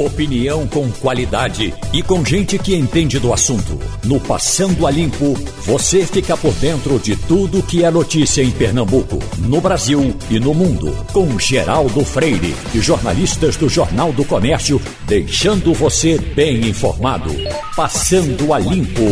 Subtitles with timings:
[0.00, 3.78] Opinião com qualidade e com gente que entende do assunto.
[4.02, 5.34] No Passando a Limpo,
[5.66, 10.54] você fica por dentro de tudo que é notícia em Pernambuco, no Brasil e no
[10.54, 10.90] mundo.
[11.12, 17.28] Com Geraldo Freire e jornalistas do Jornal do Comércio, deixando você bem informado.
[17.76, 19.02] Passando a Limpo.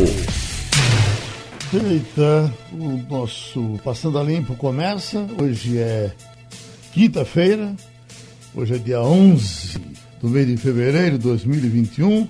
[1.71, 5.27] Eita, o nosso Passando a Limpo começa.
[5.39, 6.11] Hoje é
[6.95, 7.77] quinta-feira,
[8.55, 12.29] hoje é dia 11 do mês de fevereiro de 2021.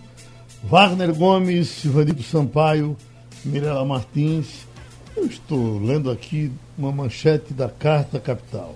[0.64, 2.96] Wagner Gomes, Silvanito Sampaio,
[3.44, 4.66] Mirela Martins.
[5.16, 8.74] Eu estou lendo aqui uma manchete da Carta Capital.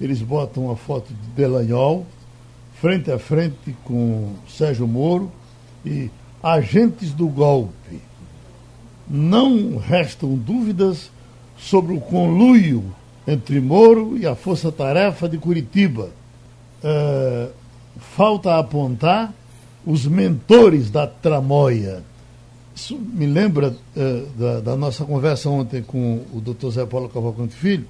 [0.00, 2.06] Eles botam uma foto de Delanhol,
[2.80, 5.30] frente a frente com Sérgio Moro
[5.84, 6.10] e
[6.42, 8.00] agentes do golpe.
[9.06, 11.10] Não restam dúvidas
[11.58, 12.84] sobre o conluio
[13.26, 16.08] entre Moro e a Força Tarefa de Curitiba.
[16.82, 17.59] Uh,
[18.00, 19.32] falta apontar
[19.84, 22.02] os mentores da tramóia.
[22.74, 27.54] Isso me lembra uh, da, da, nossa conversa ontem com o doutor Zé Paulo Cavalcante
[27.54, 27.86] Filho.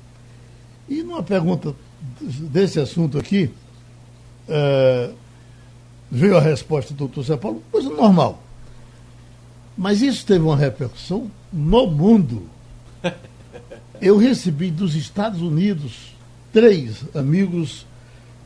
[0.89, 1.75] E numa pergunta
[2.21, 3.51] desse assunto aqui,
[4.49, 5.15] uh,
[6.11, 8.43] veio a resposta do doutor Zé Paulo, coisa normal.
[9.77, 12.43] Mas isso teve uma repercussão no mundo.
[14.01, 16.15] Eu recebi dos Estados Unidos
[16.53, 17.87] três amigos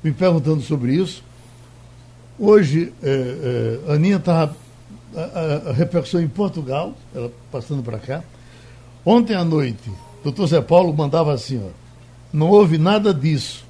[0.03, 1.23] me perguntando sobre isso.
[2.39, 4.57] Hoje, é, é, a Aninha estava.
[5.17, 8.25] A, a, repercussão em Portugal, ela passando para cá.
[9.07, 11.71] Ontem à noite, o doutor Zé Paulo mandava assim: ó,
[12.33, 13.65] não houve nada disso.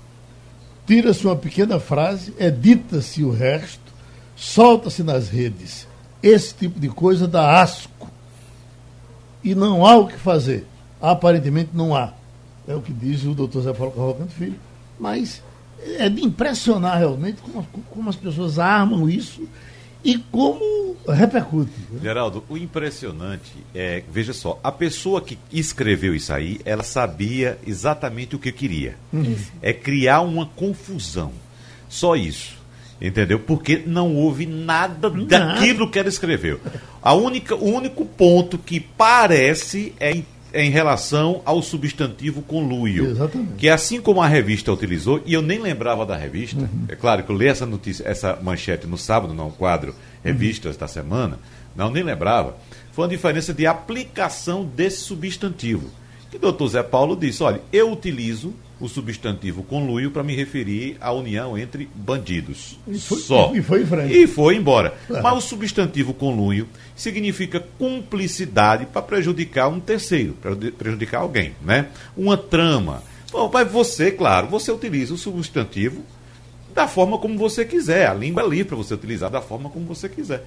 [0.86, 3.92] Tira-se uma pequena frase, edita-se o resto,
[4.34, 5.86] solta-se nas redes.
[6.22, 8.10] Esse tipo de coisa dá asco.
[9.42, 10.66] E não há o que fazer.
[11.00, 12.14] Aparentemente não há.
[12.66, 14.58] É o que diz o doutor Zé Paulo Cavalcante Filho.
[14.98, 15.42] Mas
[15.98, 19.46] é de impressionar realmente como, como as pessoas armam isso
[20.04, 21.72] e como repercute.
[21.90, 22.00] Né?
[22.02, 28.36] Geraldo, o impressionante é, veja só, a pessoa que escreveu isso aí, ela sabia exatamente
[28.36, 28.96] o que queria.
[29.12, 29.36] Uhum.
[29.62, 31.32] É criar uma confusão.
[31.88, 32.62] Só isso.
[33.00, 33.40] Entendeu?
[33.40, 35.24] Porque não houve nada, nada.
[35.26, 36.60] daquilo que ela escreveu.
[37.02, 40.22] A única, o único ponto que parece é
[40.54, 43.10] em relação ao substantivo conluio.
[43.10, 43.54] Exatamente.
[43.58, 46.84] Que assim como a revista utilizou, e eu nem lembrava da revista, uhum.
[46.88, 50.80] é claro que eu li essa notícia, essa manchete no sábado, no quadro Revistas uhum.
[50.80, 51.38] da Semana,
[51.74, 52.56] não nem lembrava.
[52.92, 55.90] Foi uma diferença de aplicação desse substantivo.
[56.30, 60.96] Que o doutor Zé Paulo disse: olha, eu utilizo o substantivo conluio para me referir
[61.00, 62.78] à união entre bandidos.
[62.86, 63.52] E foi, Só.
[63.54, 64.14] E foi em frente.
[64.16, 64.94] E foi embora.
[65.10, 65.20] É.
[65.20, 71.88] Mas o substantivo conluio significa cumplicidade para prejudicar um terceiro, para prejudicar alguém, né?
[72.16, 73.02] Uma trama.
[73.30, 76.02] Bom, mas você, claro, você utiliza o substantivo
[76.74, 78.08] da forma como você quiser.
[78.08, 80.44] A língua é livre para você utilizar da forma como você quiser.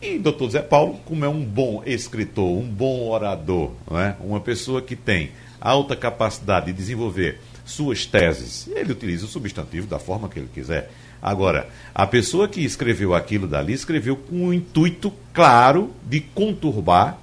[0.00, 4.16] E doutor Zé Paulo, como é um bom escritor, um bom orador, né?
[4.20, 5.30] uma pessoa que tem
[5.60, 8.68] alta capacidade de desenvolver suas teses.
[8.68, 10.90] Ele utiliza o substantivo da forma que ele quiser.
[11.20, 17.18] Agora, a pessoa que escreveu aquilo dali escreveu com o intuito claro de conturbar,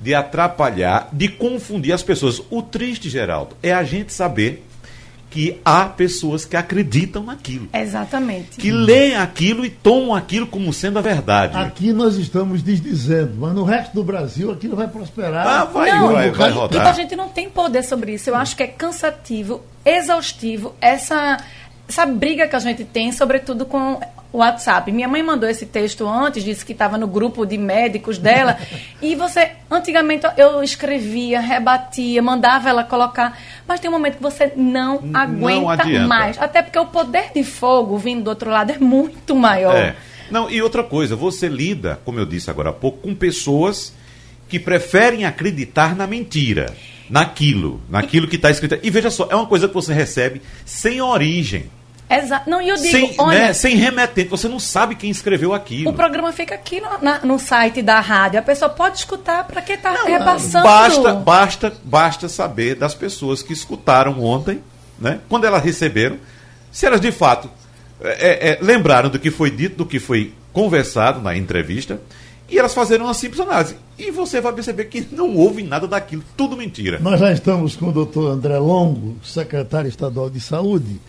[0.00, 2.40] de atrapalhar, de confundir as pessoas.
[2.50, 4.64] O triste, Geraldo, é a gente saber
[5.30, 7.68] que há pessoas que acreditam naquilo.
[7.72, 8.58] Exatamente.
[8.58, 11.56] Que leem aquilo e tomam aquilo como sendo a verdade.
[11.56, 15.46] Aqui nós estamos desdizendo, mas no resto do Brasil aquilo vai prosperar.
[15.46, 16.80] Ah, vai, não, vai, vai rodar.
[16.80, 18.28] Então a gente não tem poder sobre isso.
[18.28, 21.38] Eu acho que é cansativo, exaustivo essa
[21.88, 24.00] essa briga que a gente tem, sobretudo com
[24.32, 24.90] WhatsApp.
[24.92, 28.56] Minha mãe mandou esse texto antes, disse que estava no grupo de médicos dela.
[29.02, 33.38] e você, antigamente eu escrevia, rebatia, mandava ela colocar.
[33.66, 36.38] Mas tem um momento que você não aguenta não mais.
[36.38, 39.76] Até porque o poder de fogo vindo do outro lado é muito maior.
[39.76, 39.96] É.
[40.30, 43.92] Não, e outra coisa, você lida, como eu disse agora há pouco, com pessoas
[44.48, 46.72] que preferem acreditar na mentira
[47.10, 48.78] naquilo, naquilo que está escrito.
[48.82, 51.64] E veja só, é uma coisa que você recebe sem origem.
[52.10, 52.50] Exato.
[52.50, 55.90] Não, e eu digo, sem, olha, né, sem remetente, você não sabe quem escreveu aquilo.
[55.90, 58.40] O programa fica aqui no, na, no site da rádio.
[58.40, 60.64] A pessoa pode escutar para quem está repassando.
[60.64, 64.60] Basta, basta, basta saber das pessoas que escutaram ontem,
[64.98, 66.18] né, quando elas receberam,
[66.72, 67.48] se elas de fato
[68.02, 72.00] é, é, lembraram do que foi dito, do que foi conversado na entrevista,
[72.48, 73.76] e elas fazerem uma simples análise.
[73.96, 76.98] E você vai perceber que não houve nada daquilo, tudo mentira.
[76.98, 81.00] Nós já estamos com o doutor André Longo, secretário estadual de saúde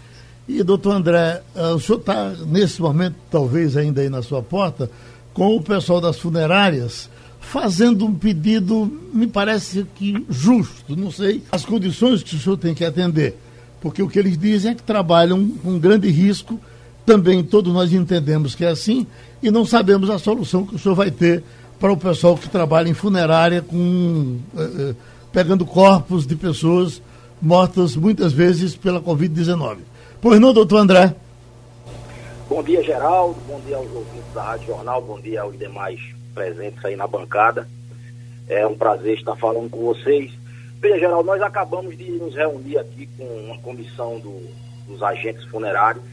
[0.60, 4.90] e, doutor André, eh, o senhor está, nesse momento, talvez ainda aí na sua porta,
[5.34, 7.10] com o pessoal das funerárias,
[7.40, 12.74] fazendo um pedido, me parece que justo, não sei, as condições que o senhor tem
[12.74, 13.38] que atender.
[13.82, 16.60] Porque o que eles dizem é que trabalham com grande risco,
[17.06, 19.08] também todos nós entendemos que é assim
[19.42, 21.44] e não sabemos a solução que o senhor vai ter
[21.80, 24.96] para o pessoal que trabalha em funerária com eh, eh
[25.32, 27.02] pegando corpos de pessoas
[27.42, 29.78] mortas muitas vezes pela Covid-19.
[30.22, 31.16] Pois não, doutor André?
[32.48, 33.36] Bom dia, Geraldo.
[33.48, 35.02] Bom dia aos ouvintes da Rádio Jornal.
[35.02, 36.00] Bom dia aos demais
[36.36, 37.68] presentes aí na bancada.
[38.48, 40.32] É um prazer estar falando com vocês.
[40.80, 44.48] Veja, Geraldo, nós acabamos de nos reunir aqui com uma comissão do,
[44.88, 46.04] dos agentes funerários.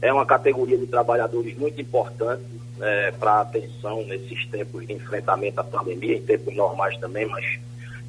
[0.00, 2.44] É uma categoria de trabalhadores muito importante
[2.78, 7.58] né, para a atenção nesses tempos de enfrentamento à pandemia, em tempos normais também, mas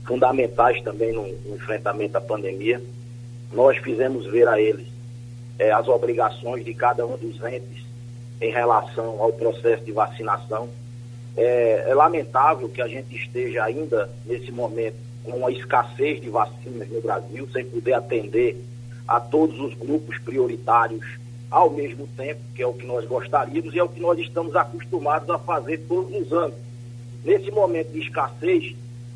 [0.06, 2.82] fundamentais também no, no enfrentamento à pandemia.
[3.52, 4.95] Nós fizemos ver a eles
[5.58, 7.86] é, as obrigações de cada um dos entes
[8.42, 10.70] em relação ao processo de vacinação.
[11.38, 16.88] É, é, lamentável que a gente esteja ainda, nesse momento, com uma escassez de vacinas
[16.90, 18.58] no Brasil, sem poder atender
[19.08, 21.06] a todos os grupos prioritários
[21.50, 24.56] ao mesmo tempo, que é o que nós gostaríamos e é o que nós estamos
[24.56, 26.56] acostumados a fazer todos os anos.
[27.24, 28.76] Nesse momento de escassez,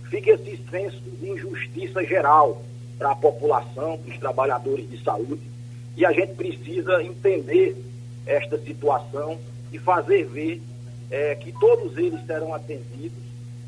[0.09, 2.61] fica esse senso de injustiça geral
[2.97, 5.48] para a população, para os trabalhadores de saúde,
[5.99, 7.75] e a gente precisa entender
[8.25, 9.37] esta situação
[9.69, 10.61] e fazer ver
[11.11, 13.19] é, que todos eles serão atendidos.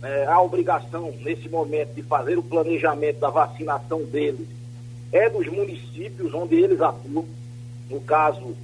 [0.01, 4.47] É, a obrigação, nesse momento, de fazer o planejamento da vacinação deles
[5.11, 7.25] é dos municípios onde eles atuam,
[7.89, 8.55] no caso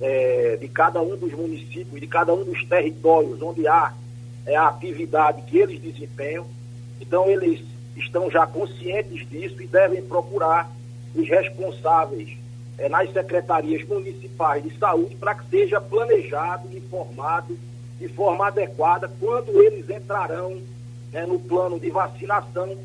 [0.00, 3.94] é, de cada um dos municípios, de cada um dos territórios onde há
[4.44, 6.44] é, a atividade que eles desempenham.
[7.00, 7.62] Então, eles
[7.94, 10.68] estão já conscientes disso e devem procurar
[11.14, 12.36] os responsáveis
[12.78, 17.56] é, nas secretarias municipais de saúde para que seja planejado e informado
[17.98, 20.60] de forma adequada quando eles entrarão
[21.12, 22.76] né, no plano de vacinação,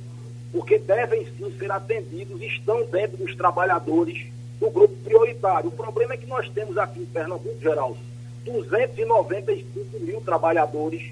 [0.52, 4.28] porque devem sim ser atendidos, estão dentro dos trabalhadores
[4.60, 5.70] do grupo prioritário.
[5.70, 7.98] O problema é que nós temos aqui em Pernambuco, Geraldo,
[8.46, 11.12] 295 mil trabalhadores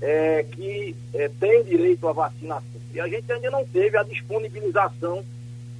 [0.00, 2.80] é, que é, têm direito à vacinação.
[2.92, 5.24] E a gente ainda não teve a disponibilização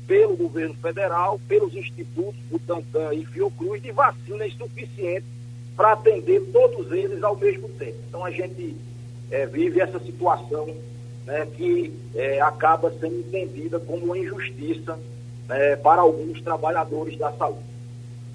[0.09, 5.29] pelo governo federal, pelos institutos Butantan e Fiocruz, de vacinas suficientes
[5.77, 7.99] para atender todos eles ao mesmo tempo.
[8.09, 8.75] Então a gente
[9.31, 10.67] é, vive essa situação
[11.27, 14.99] né, que é, acaba sendo entendida como uma injustiça
[15.47, 17.69] né, para alguns trabalhadores da saúde.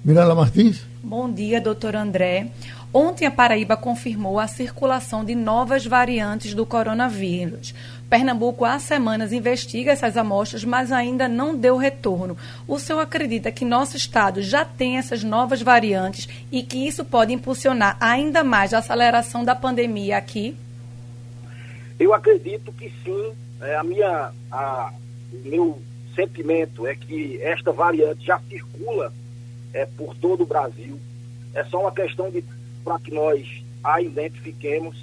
[0.04, 0.86] Mirela Martins.
[1.02, 2.50] Bom dia, doutor André.
[2.92, 7.74] Ontem a Paraíba confirmou a circulação de novas variantes do coronavírus.
[8.08, 12.36] Pernambuco há semanas investiga essas amostras, mas ainda não deu retorno.
[12.68, 17.32] O senhor acredita que nosso estado já tem essas novas variantes e que isso pode
[17.32, 20.56] impulsionar ainda mais a aceleração da pandemia aqui?
[21.98, 23.32] Eu acredito que sim.
[23.60, 24.92] É, a minha, a,
[25.32, 25.82] o meu
[26.14, 29.12] sentimento é que esta variante já circula
[29.72, 30.98] é, por todo o Brasil.
[31.54, 32.44] É só uma questão de
[32.84, 34.96] para que nós a identifiquemos.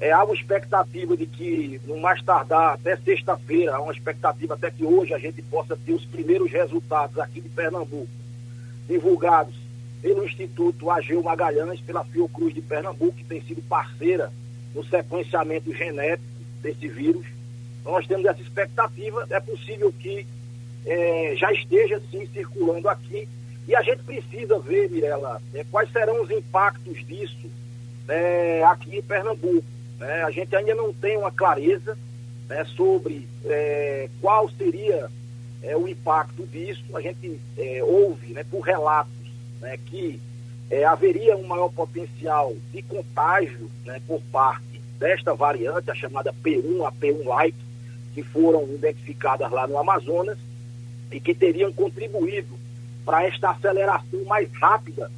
[0.00, 4.70] É, há uma expectativa de que, no mais tardar, até sexta-feira, há uma expectativa até
[4.70, 8.08] que hoje a gente possa ter os primeiros resultados aqui de Pernambuco,
[8.88, 9.54] divulgados
[10.00, 14.32] pelo Instituto Ageu Magalhães, pela Fiocruz de Pernambuco, que tem sido parceira
[14.74, 16.28] no sequenciamento genético
[16.62, 17.26] desse vírus.
[17.80, 19.26] Então, nós temos essa expectativa.
[19.30, 20.24] É possível que
[20.86, 23.28] é, já esteja, sim, circulando aqui
[23.68, 27.50] e a gente precisa ver, Mirella, é, quais serão os impactos disso
[28.08, 29.62] é, aqui em Pernambuco.
[29.98, 30.22] Né?
[30.22, 31.96] A gente ainda não tem uma clareza
[32.48, 35.10] né, sobre é, qual seria
[35.62, 36.84] é, o impacto disso.
[36.94, 39.12] A gente é, ouve né, por relatos
[39.60, 40.20] né, que
[40.70, 46.86] é, haveria um maior potencial de contágio né, por parte desta variante, a chamada P1,
[46.86, 47.56] a P1 Light,
[48.14, 50.38] que foram identificadas lá no Amazonas
[51.10, 52.58] e que teriam contribuído
[53.04, 55.10] para esta aceleração mais rápida,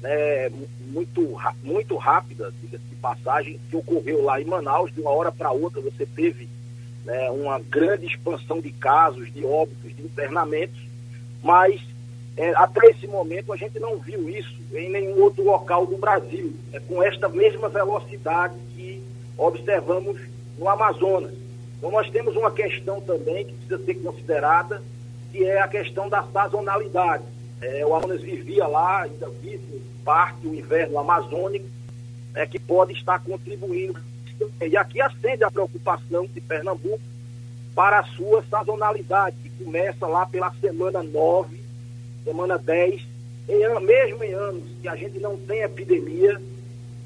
[0.00, 0.50] né,
[0.92, 5.80] muito, muito rápida, de passagem, que ocorreu lá em Manaus, de uma hora para outra
[5.80, 6.48] você teve
[7.04, 10.78] né, uma grande expansão de casos, de óbitos, de internamentos,
[11.42, 11.80] mas
[12.36, 16.54] é, até esse momento a gente não viu isso em nenhum outro local do Brasil,
[16.72, 19.02] é, com esta mesma velocidade que
[19.36, 20.20] observamos
[20.56, 21.34] no Amazonas.
[21.76, 24.82] Então nós temos uma questão também que precisa ser considerada,
[25.32, 27.24] que é a questão da sazonalidade.
[27.62, 31.66] É, o Amazonas vivia lá, ainda vive parte do inverno amazônico,
[32.34, 34.00] é, que pode estar contribuindo.
[34.60, 37.00] E aqui acende a preocupação de Pernambuco
[37.72, 41.60] para a sua sazonalidade, que começa lá pela semana 9,
[42.24, 43.00] semana 10.
[43.48, 46.40] Em, mesmo em anos que a gente não tem epidemia,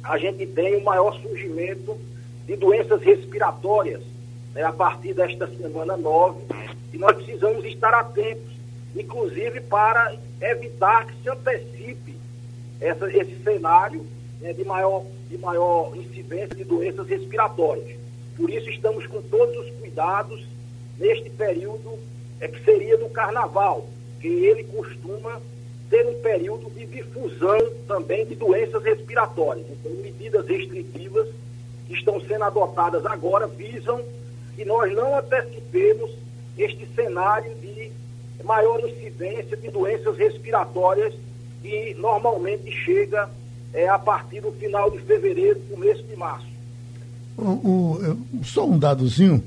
[0.03, 1.99] a gente tem o maior surgimento
[2.47, 4.03] de doenças respiratórias
[4.55, 6.41] né, a partir desta semana 9.
[6.95, 8.51] E nós precisamos estar atentos,
[8.95, 12.16] inclusive para evitar que se antecipe
[12.81, 14.07] essa, esse cenário
[14.40, 17.97] né, de, maior, de maior incidência de doenças respiratórias.
[18.37, 20.47] Por isso estamos com todos os cuidados
[20.99, 21.99] neste período
[22.40, 23.88] é, que seria do carnaval,
[24.21, 25.40] que ele costuma
[25.88, 29.66] ter um período de difusão também de doenças respiratórias.
[29.71, 31.28] Então, medidas restritivas
[31.87, 34.02] que estão sendo adotadas agora visam
[34.55, 36.11] que nós não antecipemos
[36.59, 37.69] este cenário de
[38.45, 41.14] maior incidência de doenças respiratórias
[41.62, 43.28] que normalmente chega
[43.73, 46.47] é, a partir do final de fevereiro, começo de março.
[47.37, 49.43] O, o, só um dadozinho,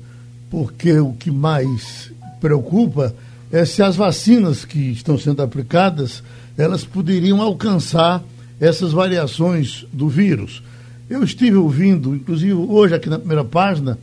[0.50, 3.14] porque o que mais preocupa
[3.50, 6.22] é se as vacinas que estão sendo aplicadas,
[6.56, 8.22] elas poderiam alcançar
[8.60, 10.62] essas variações do vírus.
[11.08, 13.98] Eu estive ouvindo, inclusive hoje aqui na primeira página,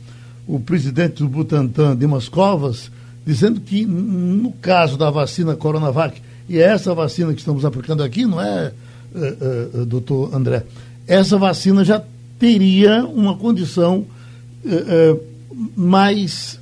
[0.46, 2.90] o presidente do Butantan, Dimas Covas,
[3.28, 6.18] dizendo que no caso da vacina Coronavac,
[6.48, 8.72] e é essa vacina que estamos aplicando aqui, não é,
[9.14, 10.64] uh, uh, doutor André?
[11.06, 12.02] Essa vacina já
[12.38, 14.06] teria uma condição
[14.64, 15.20] uh,
[15.76, 16.58] mais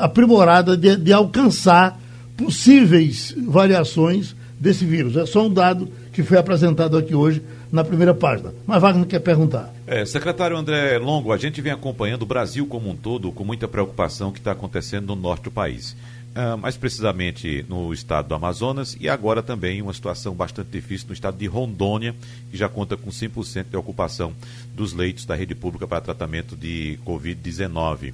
[0.00, 2.00] aprimorada de, de alcançar
[2.36, 5.16] possíveis variações desse vírus.
[5.16, 5.88] É só um dado
[6.18, 8.52] que foi apresentado aqui hoje na primeira página.
[8.66, 9.72] Mas Wagner quer perguntar.
[9.86, 13.68] É, secretário André Longo, a gente vem acompanhando o Brasil como um todo com muita
[13.68, 15.92] preocupação que está acontecendo no norte do país.
[16.34, 21.14] Uh, mais precisamente no estado do Amazonas e agora também uma situação bastante difícil no
[21.14, 22.16] estado de Rondônia,
[22.50, 24.32] que já conta com 100% de ocupação
[24.74, 28.12] dos leitos da rede pública para tratamento de Covid-19.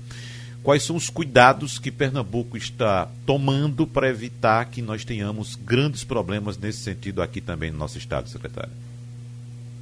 [0.64, 6.56] Quais são os cuidados que Pernambuco está tomando para evitar que nós tenhamos grandes problemas
[6.56, 8.72] nesse sentido aqui também no nosso estado, secretário?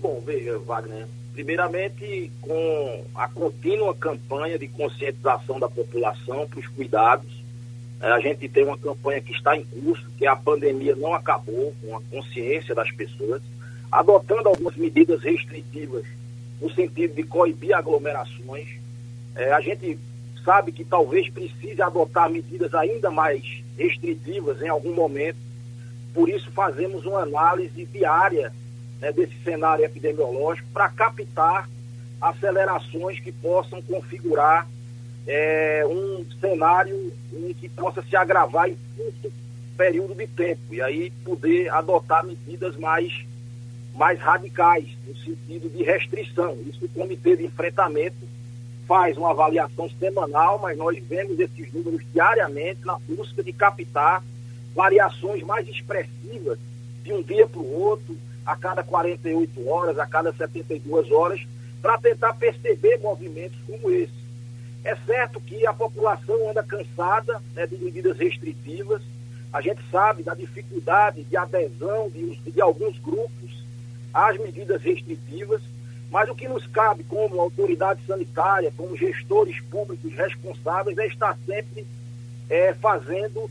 [0.00, 7.30] Bom, veja, Wagner, primeiramente com a contínua campanha de conscientização da população para os cuidados.
[8.00, 11.72] É, a gente tem uma campanha que está em curso, que a pandemia não acabou,
[11.80, 13.40] com a consciência das pessoas,
[13.92, 16.04] adotando algumas medidas restritivas
[16.60, 18.66] no sentido de coibir aglomerações.
[19.36, 19.96] É, a gente
[20.44, 25.38] sabe que talvez precise adotar medidas ainda mais restritivas em algum momento.
[26.14, 28.52] Por isso, fazemos uma análise diária
[29.00, 31.68] né, desse cenário epidemiológico para captar
[32.20, 34.68] acelerações que possam configurar
[35.26, 39.32] é, um cenário em que possa se agravar em curto
[39.76, 43.24] período de tempo e aí poder adotar medidas mais,
[43.94, 46.56] mais radicais no sentido de restrição.
[46.66, 48.16] Isso o Comitê de Enfrentamento
[48.86, 54.22] faz uma avaliação semanal, mas nós vemos esses números diariamente na busca de captar
[54.74, 56.58] variações mais expressivas
[57.02, 61.40] de um dia para o outro, a cada 48 horas, a cada 72 horas,
[61.80, 64.22] para tentar perceber movimentos como esse.
[64.84, 69.02] É certo que a população anda cansada né, de medidas restritivas,
[69.52, 73.62] a gente sabe da dificuldade de adesão de, de alguns grupos
[74.12, 75.60] às medidas restritivas,
[76.12, 81.86] mas o que nos cabe como autoridade sanitária, como gestores públicos responsáveis, é estar sempre
[82.50, 83.50] é, fazendo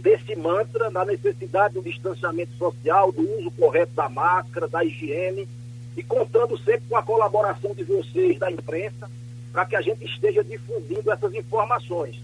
[0.00, 5.48] desse mantra da necessidade do distanciamento social, do uso correto da máscara, da higiene,
[5.96, 9.08] e contando sempre com a colaboração de vocês, da imprensa,
[9.52, 12.20] para que a gente esteja difundindo essas informações.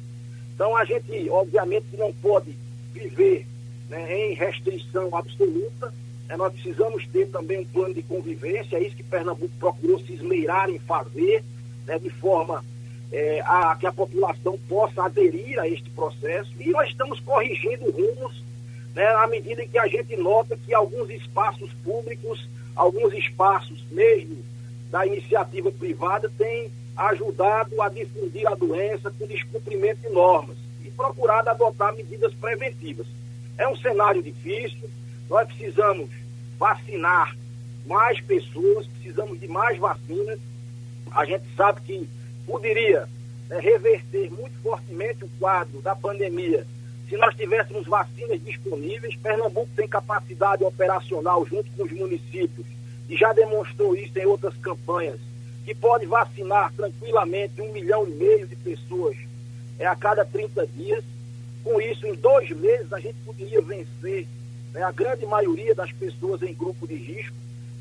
[0.57, 2.53] Então, a gente, obviamente, não pode
[2.93, 3.47] viver
[3.89, 5.95] né, em restrição absoluta,
[6.37, 10.69] nós precisamos ter também um plano de convivência, é isso que Pernambuco procurou se esmeirar
[10.69, 11.43] em fazer,
[11.87, 12.63] né, de forma
[13.11, 16.53] é, a que a população possa aderir a este processo.
[16.61, 18.43] E nós estamos corrigindo rumos
[18.95, 24.37] né, à medida que a gente nota que alguns espaços públicos, alguns espaços mesmo
[24.91, 31.49] da iniciativa privada têm ajudado a difundir a doença com descumprimento de normas e procurado
[31.49, 33.07] adotar medidas preventivas.
[33.57, 34.91] É um cenário difícil,
[35.29, 36.11] nós precisamos
[36.59, 37.37] vacinar
[37.87, 40.39] mais pessoas, precisamos de mais vacinas.
[41.11, 42.09] A gente sabe que
[42.47, 43.09] poderia
[43.49, 46.67] né, reverter muito fortemente o quadro da pandemia
[47.09, 49.17] se nós tivéssemos vacinas disponíveis.
[49.17, 52.67] Pernambuco tem capacidade operacional junto com os municípios
[53.09, 55.19] e já demonstrou isso em outras campanhas,
[55.65, 59.17] que pode vacinar tranquilamente um milhão e meio de pessoas
[59.79, 61.03] é, a cada 30 dias.
[61.65, 64.27] Com isso, em dois meses, a gente poderia vencer
[64.73, 67.35] né, a grande maioria das pessoas em grupo de risco.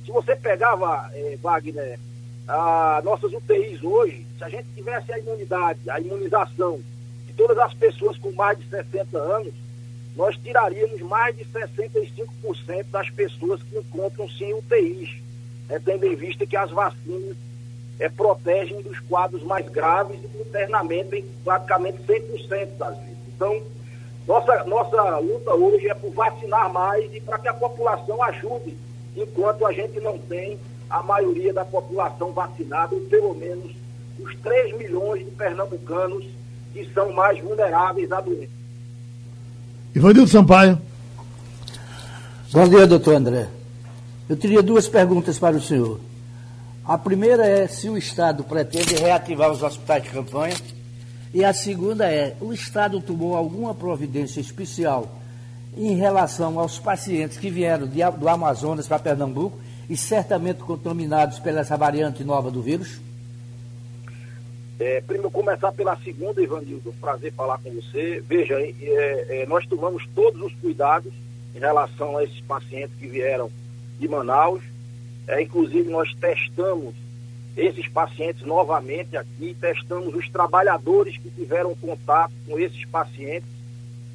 [0.06, 2.00] Se você pegava, é, Wagner,
[2.48, 6.80] a nossas UTIs hoje, se a gente tivesse a imunidade, a imunização
[7.28, 9.54] de todas as pessoas com mais de 60 anos,
[10.16, 15.10] nós tiraríamos mais de 65% das pessoas que encontram-se em UTIs,
[15.70, 17.36] né, tendo em vista que as vacinas
[18.00, 23.18] é, protegem dos quadros mais graves e do internamento praticamente 100% das vezes.
[23.36, 23.62] Então,
[24.28, 28.76] nossa, nossa luta hoje é por vacinar mais e para que a população ajude
[29.16, 33.72] enquanto a gente não tem a maioria da população vacinada, ou pelo menos
[34.20, 36.26] os 3 milhões de pernambucanos
[36.74, 38.52] que são mais vulneráveis à doença.
[39.96, 40.80] Ivanildo Sampaio.
[42.52, 43.48] Bom dia, doutor André.
[44.30, 46.00] Eu teria duas perguntas para o senhor.
[46.86, 50.56] A primeira é se o Estado pretende reativar os hospitais de campanha.
[51.34, 55.20] E a segunda é: o Estado tomou alguma providência especial
[55.76, 61.62] em relação aos pacientes que vieram de, do Amazonas para Pernambuco e certamente contaminados pela
[61.62, 63.00] essa variante nova do vírus?
[64.80, 66.94] É, primeiro, começar pela segunda, Ivanildo.
[67.02, 68.22] Prazer falar com você.
[68.28, 71.12] Veja, é, é, nós tomamos todos os cuidados
[71.56, 73.50] em relação a esses pacientes que vieram
[74.00, 74.62] de Manaus.
[75.28, 76.94] É, inclusive, nós testamos
[77.58, 83.50] esses pacientes novamente aqui, testamos os trabalhadores que tiveram contato com esses pacientes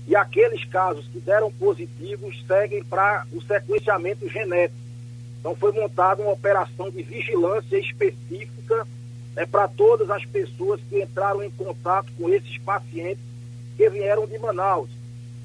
[0.07, 4.81] e aqueles casos que deram positivos seguem para o sequenciamento genético.
[5.41, 8.87] Então, foi montada uma operação de vigilância específica
[9.35, 13.25] é para todas as pessoas que entraram em contato com esses pacientes
[13.77, 14.91] que vieram de Manaus.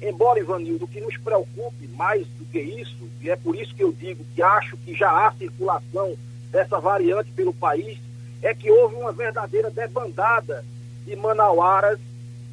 [0.00, 3.82] Embora, Ivanildo, o que nos preocupe mais do que isso, e é por isso que
[3.82, 6.16] eu digo que acho que já há circulação
[6.50, 7.98] dessa variante pelo país,
[8.42, 10.64] é que houve uma verdadeira debandada
[11.04, 11.98] de manauaras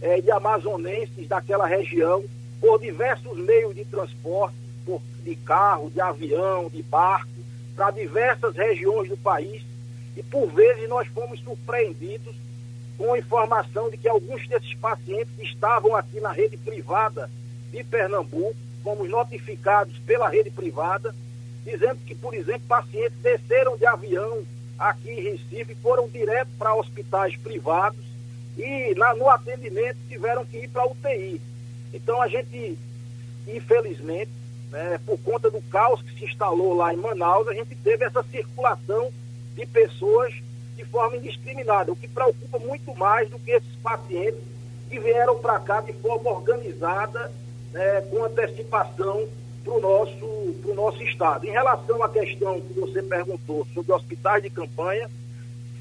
[0.02, 2.24] eh, e amazonenses daquela região
[2.60, 7.30] por diversos meios de transporte, por, de carro, de avião, de barco,
[7.75, 9.62] para diversas regiões do país.
[10.16, 12.36] E por vezes nós fomos surpreendidos
[12.98, 17.30] com a informação de que alguns desses pacientes estavam aqui na rede privada
[17.72, 21.14] de Pernambuco, fomos notificados pela rede privada,
[21.65, 24.45] dizendo que, por exemplo, pacientes desceram de avião
[24.77, 28.00] aqui em Recife foram direto para hospitais privados
[28.57, 31.41] e na, no atendimento tiveram que ir para UTI.
[31.93, 32.77] Então a gente,
[33.48, 34.31] infelizmente,
[34.72, 38.24] né, por conta do caos que se instalou lá em Manaus, a gente teve essa
[38.24, 39.12] circulação
[39.55, 40.34] de pessoas
[40.75, 44.41] de forma indiscriminada, o que preocupa muito mais do que esses pacientes
[44.89, 47.32] que vieram para cá de forma organizada,
[47.71, 49.28] né, com antecipação
[49.65, 51.45] para o nosso, pro nosso estado.
[51.47, 55.10] Em relação à questão que você perguntou sobre hospitais de campanha,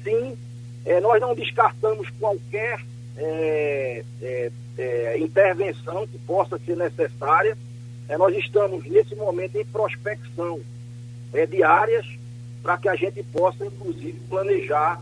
[0.03, 0.35] sim,
[0.83, 2.83] é, nós não descartamos qualquer
[3.15, 7.55] é, é, é intervenção que possa ser necessária.
[8.09, 10.59] É, nós estamos, nesse momento, em prospecção
[11.31, 12.05] é, de áreas
[12.63, 14.99] para que a gente possa, inclusive, planejar,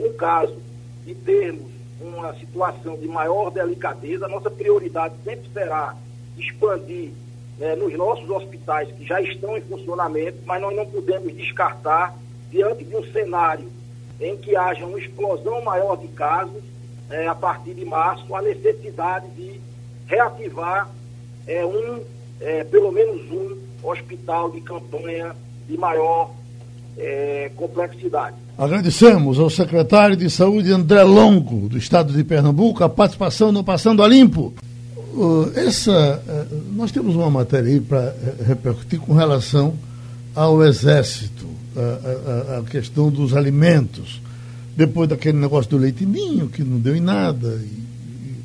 [0.00, 0.56] no caso
[1.04, 5.94] de termos uma situação de maior delicadeza, a nossa prioridade sempre será
[6.38, 7.12] expandir
[7.58, 12.14] né, nos nossos hospitais que já estão em funcionamento, mas nós não podemos descartar,
[12.50, 13.68] diante de um cenário
[14.20, 16.62] em que haja uma explosão maior de casos,
[17.10, 19.60] é, a partir de março, a necessidade de
[20.06, 20.90] reativar
[21.46, 22.00] é, um,
[22.40, 25.34] é, pelo menos um hospital de campanha
[25.68, 26.30] de maior
[26.96, 28.36] é, complexidade.
[28.56, 34.02] Agradecemos ao secretário de Saúde André Longo, do estado de Pernambuco, a participação no Passando
[34.02, 34.54] a Limpo.
[35.14, 39.74] Uh, essa, uh, nós temos uma matéria aí para uh, repercutir com relação
[40.34, 41.46] ao Exército,
[41.76, 44.20] a, a, a, questão dos alimentos.
[44.76, 48.42] Depois daquele negócio do leite ninho, que não deu em nada, e, e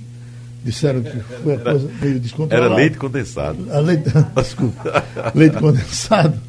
[0.63, 2.73] disseram que foi a coisa meio descontrolada.
[2.73, 3.58] Era leite condensado.
[3.84, 4.03] Leite,
[4.36, 5.03] desculpa,
[5.34, 6.39] leite condensado.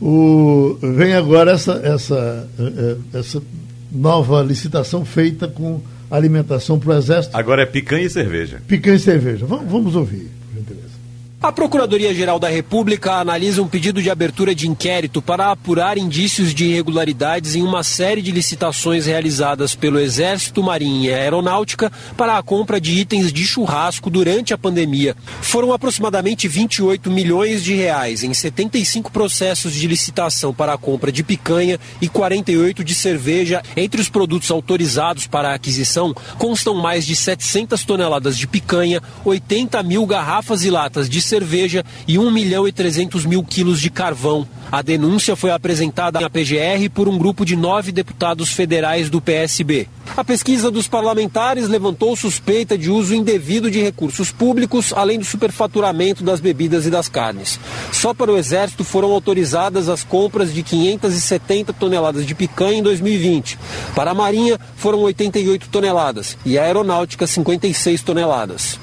[0.00, 3.42] O, vem agora essa, essa, eh, eh, essa
[3.90, 5.80] nova licitação feita com
[6.16, 7.36] alimentação para o Exército.
[7.36, 8.60] Agora é picanha e cerveja.
[8.66, 9.46] Picanha e cerveja.
[9.46, 10.41] Vamos, vamos ouvir.
[11.42, 16.66] A Procuradoria-Geral da República analisa um pedido de abertura de inquérito para apurar indícios de
[16.66, 22.80] irregularidades em uma série de licitações realizadas pelo Exército, Marinha e Aeronáutica para a compra
[22.80, 25.16] de itens de churrasco durante a pandemia.
[25.40, 31.24] Foram aproximadamente 28 milhões de reais em 75 processos de licitação para a compra de
[31.24, 33.62] picanha e 48 de cerveja.
[33.76, 39.82] Entre os produtos autorizados para a aquisição constam mais de 700 toneladas de picanha, 80
[39.82, 44.46] mil garrafas e latas de cerveja e 1 milhão e 300 mil quilos de carvão.
[44.70, 49.88] A denúncia foi apresentada à PGR por um grupo de nove deputados federais do PSB.
[50.14, 56.22] A pesquisa dos parlamentares levantou suspeita de uso indevido de recursos públicos, além do superfaturamento
[56.22, 57.58] das bebidas e das carnes.
[57.90, 63.58] Só para o Exército foram autorizadas as compras de 570 toneladas de picanha em 2020.
[63.94, 68.78] Para a Marinha foram 88 toneladas e a Aeronáutica 56 toneladas.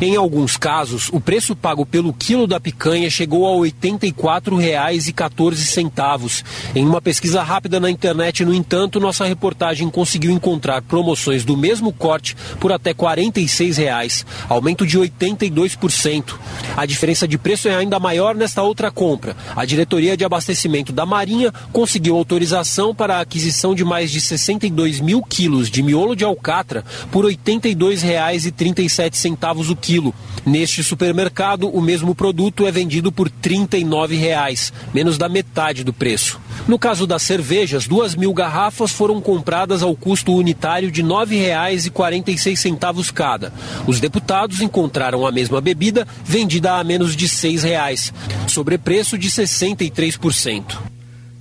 [0.00, 6.44] Em alguns casos, o preço pago pelo quilo da picanha chegou a R$ 84,14.
[6.74, 11.92] Em uma pesquisa rápida na internet, no entanto, nossa reportagem conseguiu encontrar promoções do mesmo
[11.92, 16.34] corte por até 46 reais, aumento de 82%.
[16.76, 19.36] A diferença de preço é ainda maior nesta outra compra.
[19.54, 25.00] A diretoria de abastecimento da Marinha conseguiu autorização para a aquisição de mais de 62
[25.00, 29.36] mil quilos de miolo de alcatra por R$ 82,37
[29.70, 30.14] o quilo.
[30.44, 36.40] Neste supermercado, o mesmo produto é vendido por 39 reais, menos da metade do preço.
[36.68, 43.12] No caso das cervejas, duas mil garrafas foram compradas ao custo unitário de R$ 9,46
[43.12, 43.52] cada.
[43.86, 48.12] Os deputados encontraram a mesma bebida vendida a menos de R$ 6,00,
[48.48, 50.76] sobrepreço de 63%.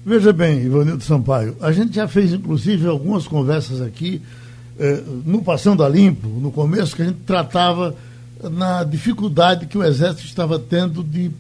[0.06, 4.22] Veja bem, Ivanildo Sampaio, a gente já fez inclusive algumas conversas aqui
[4.80, 7.96] eh, no Passando a Limpo, no começo, que a gente tratava
[8.52, 11.32] na dificuldade que o Exército estava tendo de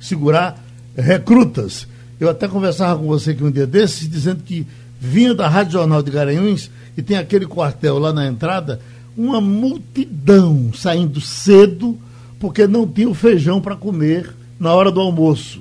[0.00, 0.62] segurar
[0.96, 1.86] recrutas.
[2.20, 4.66] Eu até conversava com você aqui um dia desses, dizendo que
[5.00, 8.80] vinha da Rádio Jornal de Garanhuns e tem aquele quartel lá na entrada,
[9.16, 11.96] uma multidão saindo cedo
[12.38, 15.60] porque não tinha o feijão para comer na hora do almoço.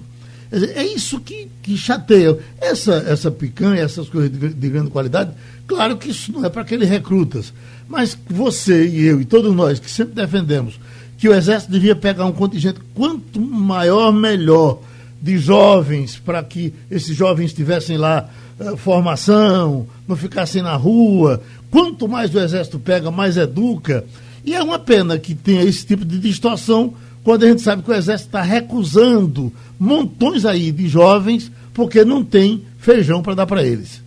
[0.52, 2.38] É isso que, que chateia.
[2.60, 5.32] Essa, essa picanha, essas coisas de, de grande qualidade,
[5.66, 7.54] claro que isso não é para aqueles recrutas.
[7.88, 10.80] Mas você e eu e todos nós que sempre defendemos
[11.18, 14.80] que o Exército devia pegar um contingente quanto maior, melhor,
[15.20, 18.30] de jovens, para que esses jovens tivessem lá
[18.60, 21.42] uh, formação, não ficassem na rua.
[21.72, 24.06] Quanto mais o Exército pega, mais educa.
[24.46, 26.94] E é uma pena que tenha esse tipo de distorção
[27.28, 32.24] quando a gente sabe que o Exército está recusando montões aí de jovens porque não
[32.24, 34.02] tem feijão para dar para eles.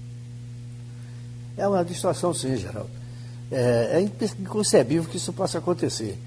[1.55, 2.89] É uma distorção, sim, Geraldo.
[3.53, 4.01] É, é
[4.41, 6.19] inconcebível que isso possa acontecer.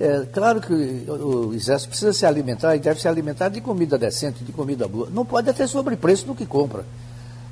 [0.00, 3.98] É claro que o, o Exército precisa se alimentar e deve se alimentar de comida
[3.98, 5.10] decente, de comida boa.
[5.12, 6.86] Não pode ter sobrepreço no que compra.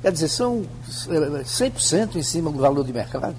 [0.01, 3.35] Quer dizer, são 100% em cima do valor de mercado.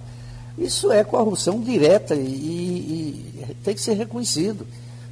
[0.57, 4.65] Isso é corrupção direta e, e, e tem que ser reconhecido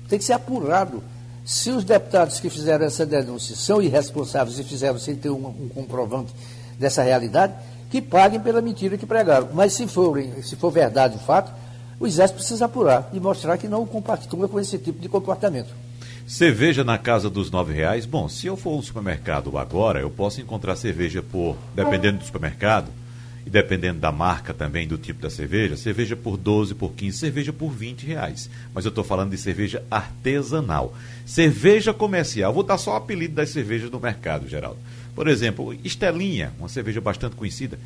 [0.08, 1.02] tem que ser apurado.
[1.44, 5.68] Se os deputados que fizeram essa denúncia são irresponsáveis e fizeram sem ter um, um
[5.68, 6.32] comprovante
[6.78, 7.54] dessa realidade,
[7.90, 9.48] que paguem pela mentira que pregaram.
[9.54, 11.52] Mas se for, se for verdade o fato,
[11.98, 15.74] o Exército precisa apurar e mostrar que não compactua com esse tipo de comportamento.
[16.26, 18.04] Cerveja na casa dos nove reais.
[18.04, 22.88] Bom, se eu for ao supermercado agora, eu posso encontrar cerveja por, dependendo do supermercado,
[23.48, 27.50] e dependendo da marca também, do tipo da cerveja, cerveja por 12, por 15, cerveja
[27.50, 28.50] por 20 reais.
[28.74, 30.94] Mas eu estou falando de cerveja artesanal.
[31.24, 34.76] Cerveja comercial, vou dar só o apelido das cervejas no mercado, Geraldo.
[35.14, 37.78] Por exemplo, Estelinha, uma cerveja bastante conhecida.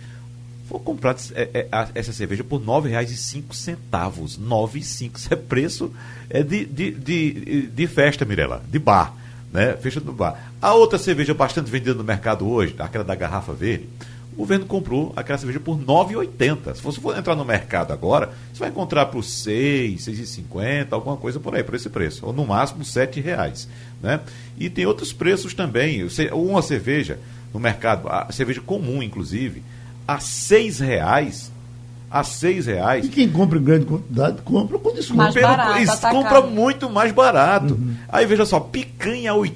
[0.68, 3.68] Vou comprar é, é, essa cerveja por R$ 9,05.
[3.68, 5.16] R$ 9,05.
[5.16, 5.92] Isso é preço
[6.28, 9.14] é de, de, de, de festa, Mirela, de bar.
[9.52, 9.76] Né?
[9.76, 10.52] Festa do bar.
[10.60, 13.88] A outra cerveja bastante vendida no mercado hoje, aquela da garrafa verde,
[14.32, 16.74] o governo comprou aquela cerveja por R$ 9,80.
[16.74, 20.88] Se você for entrar no mercado agora, você vai encontrar por R$ 6, R$ 6,50,
[20.90, 22.26] alguma coisa por aí, por esse preço.
[22.26, 23.66] Ou no máximo R$ 7,00.
[24.02, 24.20] Né?
[24.58, 26.06] E tem outros preços também.
[26.32, 27.18] Uma cerveja
[27.52, 29.62] no mercado, a cerveja comum, inclusive,
[30.08, 31.52] a R$ 6,00
[32.12, 33.06] a seis reais.
[33.06, 35.16] E quem compra em grande quantidade, compra com desconto.
[35.16, 37.72] Mais barato, tá compra muito mais barato.
[37.72, 37.94] Uhum.
[38.06, 39.50] Aí veja só, picanha R$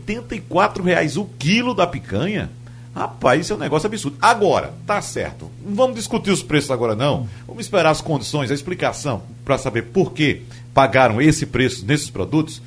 [0.82, 2.48] reais o quilo da picanha.
[2.96, 4.16] Rapaz, isso é um negócio absurdo.
[4.22, 5.50] Agora, tá certo.
[5.62, 7.28] Não vamos discutir os preços agora, não.
[7.46, 12.62] Vamos esperar as condições, a explicação, para saber por que pagaram esse preço nesses produtos.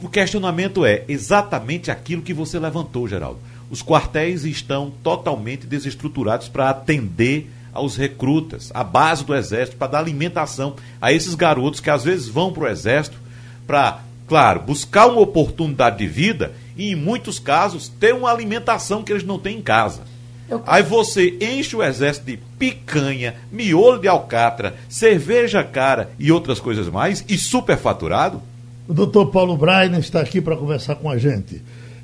[0.00, 3.40] O questionamento é exatamente aquilo que você levantou, Geraldo.
[3.68, 9.98] Os quartéis estão totalmente desestruturados para atender aos recrutas, a base do Exército, para dar
[9.98, 13.18] alimentação a esses garotos que às vezes vão para o Exército
[13.66, 13.98] para,
[14.28, 19.24] claro, buscar uma oportunidade de vida e, em muitos casos, ter uma alimentação que eles
[19.24, 20.02] não têm em casa.
[20.48, 20.62] Eu...
[20.66, 26.88] Aí você enche o exército de picanha, miolo de alcatra, cerveja cara e outras coisas
[26.88, 28.40] mais, e superfaturado?
[28.88, 31.56] O doutor Paulo Brainer está aqui para conversar com a gente.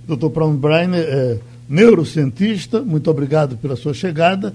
[0.05, 4.53] O doutor Paulo Brainer é neurocientista, muito obrigado pela sua chegada.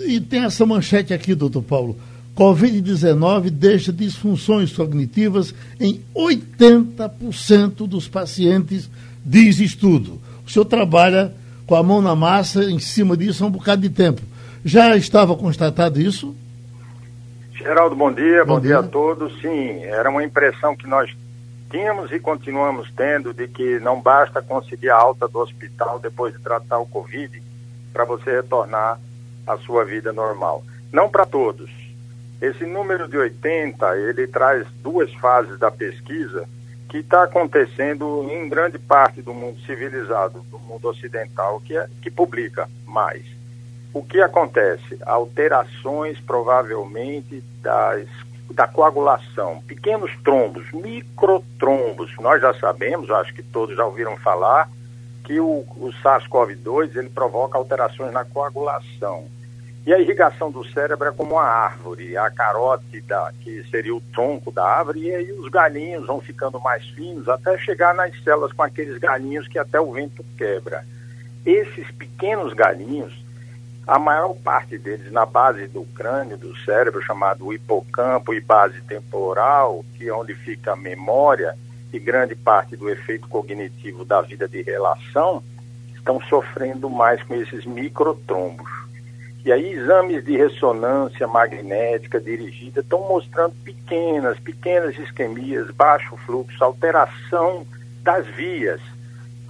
[0.00, 1.96] E tem essa manchete aqui, doutor Paulo.
[2.36, 8.88] Covid-19 deixa disfunções cognitivas em 80% dos pacientes
[9.24, 10.20] diz estudo.
[10.46, 11.34] O senhor trabalha
[11.66, 14.22] com a mão na massa em cima disso há um bocado de tempo.
[14.64, 16.34] Já estava constatado isso?
[17.52, 18.70] Geraldo, bom dia, bom, bom dia.
[18.70, 19.40] dia a todos.
[19.40, 21.10] Sim, era uma impressão que nós
[21.70, 26.40] tínhamos e continuamos tendo de que não basta conseguir a alta do hospital depois de
[26.40, 27.42] tratar o Covid
[27.92, 28.98] para você retornar
[29.46, 30.64] à sua vida normal.
[30.92, 31.70] Não para todos.
[32.40, 36.48] Esse número de 80, ele traz duas fases da pesquisa
[36.88, 42.10] que está acontecendo em grande parte do mundo civilizado, do mundo ocidental, que, é, que
[42.10, 43.24] publica mais.
[43.92, 44.98] O que acontece?
[45.04, 48.08] Alterações, provavelmente, das,
[48.52, 49.62] da coagulação.
[49.66, 52.14] Pequenos trombos, microtrombos.
[52.20, 54.70] Nós já sabemos, acho que todos já ouviram falar,
[55.24, 59.26] que o, o SARS-CoV-2 ele provoca alterações na coagulação.
[59.88, 64.52] E a irrigação do cérebro é como uma árvore, a carótida, que seria o tronco
[64.52, 68.62] da árvore, e aí os galinhos vão ficando mais finos até chegar nas células com
[68.62, 70.84] aqueles galinhos que até o vento quebra.
[71.46, 73.14] Esses pequenos galinhos,
[73.86, 79.82] a maior parte deles na base do crânio, do cérebro, chamado hipocampo e base temporal,
[79.96, 81.56] que é onde fica a memória
[81.90, 85.42] e grande parte do efeito cognitivo da vida de relação,
[85.94, 88.87] estão sofrendo mais com esses microtrombos.
[89.44, 97.66] E aí exames de ressonância magnética dirigida estão mostrando pequenas, pequenas isquemias, baixo fluxo, alteração
[98.02, 98.80] das vias.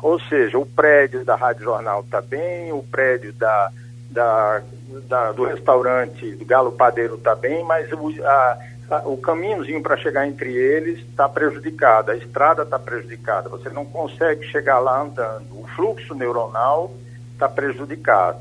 [0.01, 3.73] Ou seja, o prédio da Rádio Jornal está bem, o prédio da,
[4.11, 4.63] da,
[5.09, 8.59] da, do restaurante do Galo Padeiro está bem, mas o, a,
[8.91, 13.85] a, o caminhozinho para chegar entre eles está prejudicado, a estrada está prejudicada, você não
[13.85, 16.93] consegue chegar lá andando, o fluxo neuronal
[17.33, 18.39] está prejudicado.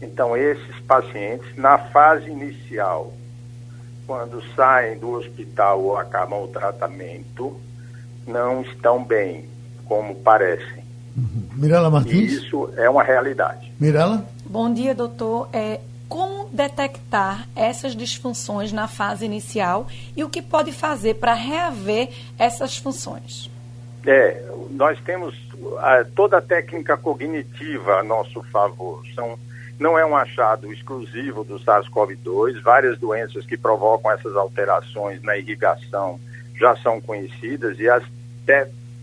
[0.00, 3.12] Então, esses pacientes, na fase inicial,
[4.06, 7.58] quando saem do hospital ou acabam o tratamento,
[8.26, 9.48] não estão bem,
[9.86, 10.84] como parecem.
[11.16, 11.48] Uhum.
[11.54, 12.32] Mirela Martins?
[12.32, 13.72] E isso é uma realidade.
[13.80, 14.26] Mirela?
[14.44, 15.48] Bom dia, doutor.
[15.52, 22.10] É, como detectar essas disfunções na fase inicial e o que pode fazer para reaver
[22.38, 23.50] essas funções?
[24.06, 25.34] É, nós temos
[25.78, 29.02] a, toda a técnica cognitiva a nosso favor.
[29.14, 29.38] São
[29.78, 32.62] não é um achado exclusivo do SARS-CoV-2.
[32.62, 36.18] Várias doenças que provocam essas alterações na irrigação
[36.58, 38.02] já são conhecidas e as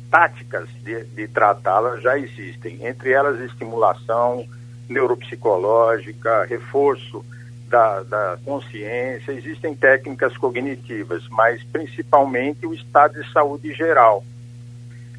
[0.10, 2.86] táticas de, de tratá-las já existem.
[2.86, 4.48] Entre elas, estimulação
[4.90, 7.24] neuropsicológica, reforço
[7.68, 9.32] da, da consciência.
[9.32, 14.24] Existem técnicas cognitivas, mas principalmente o estado de saúde geral.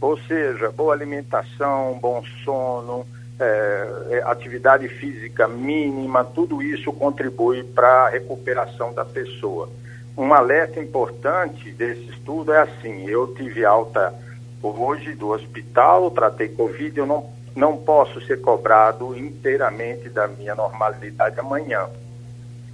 [0.01, 3.07] Ou seja, boa alimentação, bom sono
[3.39, 9.69] é, é, atividade física mínima, tudo isso contribui para a recuperação da pessoa.
[10.17, 14.15] Um alerta importante desse estudo é assim: eu tive alta
[14.63, 21.39] hoje do hospital, tratei Covid, eu não, não posso ser cobrado inteiramente da minha normalidade
[21.41, 21.87] amanhã.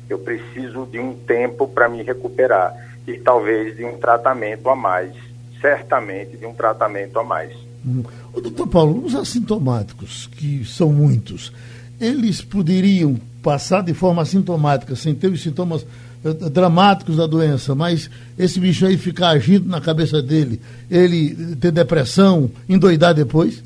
[0.08, 2.74] Eu preciso de um tempo para me recuperar
[3.06, 5.14] e talvez de um tratamento a mais,
[5.60, 7.69] certamente de um tratamento a mais.
[8.32, 11.52] O doutor Paulo, os assintomáticos, que são muitos,
[12.00, 15.86] eles poderiam passar de forma assintomática, sem ter os sintomas
[16.24, 21.72] eh, dramáticos da doença, mas esse bicho aí ficar agindo na cabeça dele, ele ter
[21.72, 23.62] depressão, endoidar depois?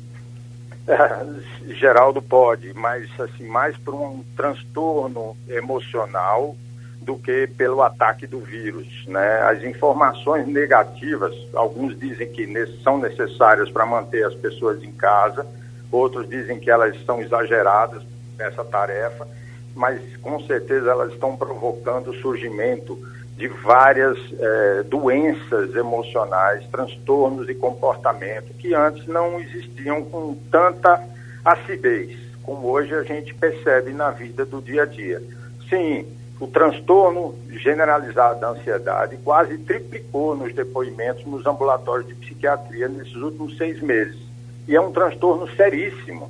[1.67, 6.55] Geraldo pode, mas assim, mais por um transtorno emocional
[7.05, 8.87] do que pelo ataque do vírus.
[9.07, 9.41] Né?
[9.43, 12.45] As informações negativas, alguns dizem que
[12.83, 15.45] são necessárias para manter as pessoas em casa,
[15.91, 18.01] outros dizem que elas são exageradas
[18.37, 19.27] nessa tarefa,
[19.75, 22.97] mas com certeza elas estão provocando o surgimento
[23.37, 31.01] de várias eh, doenças emocionais, transtornos de comportamento que antes não existiam com tanta
[31.43, 35.21] acidez como hoje a gente percebe na vida do dia a dia.
[35.67, 36.05] Sim,
[36.39, 43.57] o transtorno generalizado da ansiedade quase triplicou nos depoimentos nos ambulatórios de psiquiatria nesses últimos
[43.57, 44.19] seis meses.
[44.67, 46.29] E é um transtorno seríssimo.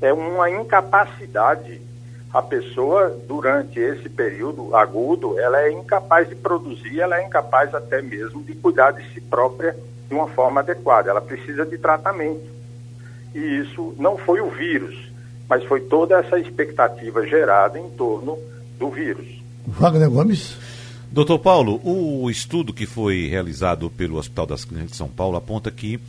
[0.00, 1.80] É uma incapacidade.
[2.32, 8.00] A pessoa, durante esse período agudo, ela é incapaz de produzir, ela é incapaz até
[8.00, 9.76] mesmo de cuidar de si própria
[10.08, 11.10] de uma forma adequada.
[11.10, 12.48] Ela precisa de tratamento.
[13.34, 15.10] E isso não foi o vírus,
[15.48, 18.38] mas foi toda essa expectativa gerada em torno
[18.82, 19.26] do vírus.
[19.64, 20.56] Wagner Gomes.
[21.12, 25.70] Doutor Paulo, o estudo que foi realizado pelo Hospital das Clínicas de São Paulo aponta
[25.70, 26.00] que uh,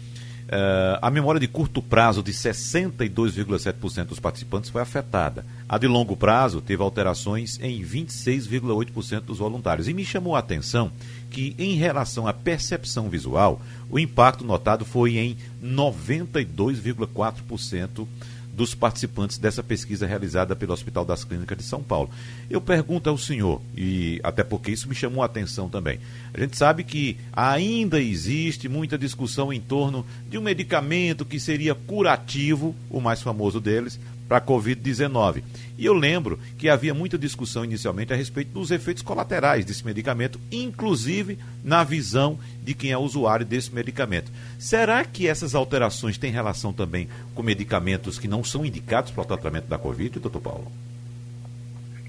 [0.99, 5.45] a memória de curto prazo de 62,7% dos participantes foi afetada.
[5.69, 9.88] A de longo prazo teve alterações em 26,8% dos voluntários.
[9.88, 10.91] E me chamou a atenção
[11.29, 18.07] que, em relação à percepção visual, o impacto notado foi em 92,4%
[18.53, 22.09] dos participantes dessa pesquisa realizada pelo Hospital das Clínicas de São Paulo.
[22.49, 25.99] Eu pergunto ao senhor, e até porque isso me chamou a atenção também.
[26.33, 31.73] A gente sabe que ainda existe muita discussão em torno de um medicamento que seria
[31.73, 33.99] curativo, o mais famoso deles,
[34.33, 35.43] para a Covid-19.
[35.77, 40.39] E eu lembro que havia muita discussão inicialmente a respeito dos efeitos colaterais desse medicamento,
[40.51, 44.31] inclusive na visão de quem é usuário desse medicamento.
[44.57, 49.25] Será que essas alterações têm relação também com medicamentos que não são indicados para o
[49.25, 50.71] tratamento da Covid, doutor Paulo?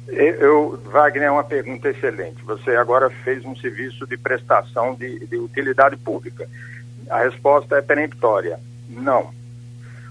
[0.09, 2.43] Eu, Wagner, é uma pergunta excelente.
[2.45, 6.49] Você agora fez um serviço de prestação de, de utilidade pública.
[7.11, 8.59] A resposta é peremptória:
[8.89, 9.44] não.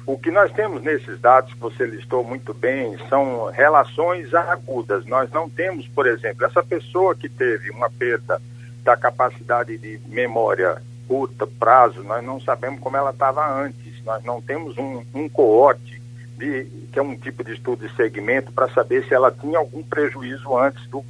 [0.06, 5.06] O que nós temos nesses dados que você listou muito bem são relações agudas.
[5.06, 8.42] Nós não temos, por exemplo, essa pessoa que teve uma perda
[8.84, 14.04] da capacidade de memória curta prazo, nós não sabemos como ela estava antes.
[14.04, 16.02] Nós não temos um, um coorte
[16.38, 19.82] de, que é um tipo de estudo de segmento para saber se ela tinha algum
[19.84, 21.04] prejuízo antes do,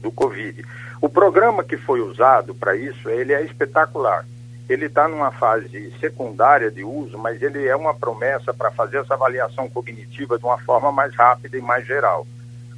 [0.00, 0.64] do Covid.
[1.00, 4.24] O programa que foi usado para isso, ele é espetacular.
[4.68, 9.14] Ele está numa fase secundária de uso, mas ele é uma promessa para fazer essa
[9.14, 12.26] avaliação cognitiva de uma forma mais rápida e mais geral.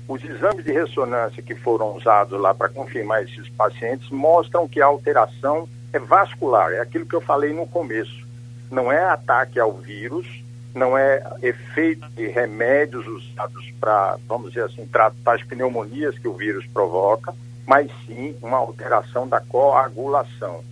[0.07, 4.87] Os exames de ressonância que foram usados lá para confirmar esses pacientes mostram que a
[4.87, 8.27] alteração é vascular, é aquilo que eu falei no começo.
[8.71, 10.27] Não é ataque ao vírus,
[10.75, 16.35] não é efeito de remédios usados para, vamos dizer assim, tratar as pneumonias que o
[16.35, 17.35] vírus provoca,
[17.67, 20.63] mas sim uma alteração da coagulação.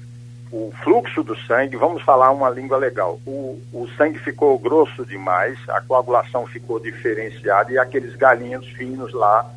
[0.52, 5.58] O fluxo do sangue, vamos falar uma língua legal, o, o sangue ficou grosso demais,
[5.68, 9.50] a coagulação ficou diferenciada e aqueles galinhos finos lá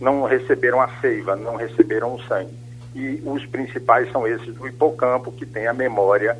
[0.00, 2.52] não receberam a seiva, não receberam o sangue.
[2.94, 6.36] E os principais são esses do hipocampo, que tem a memória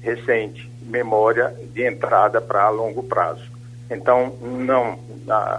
[0.00, 3.44] recente memória de entrada para longo prazo.
[3.90, 4.98] Então, não,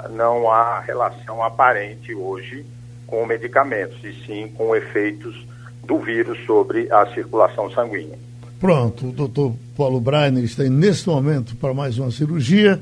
[0.09, 2.65] não há relação aparente hoje
[3.07, 5.47] com medicamentos, e sim com efeitos
[5.89, 8.17] do vírus sobre a circulação sanguínea.
[8.59, 12.79] Pronto, o doutor Paulo Breiner está nesse momento para mais uma cirurgia.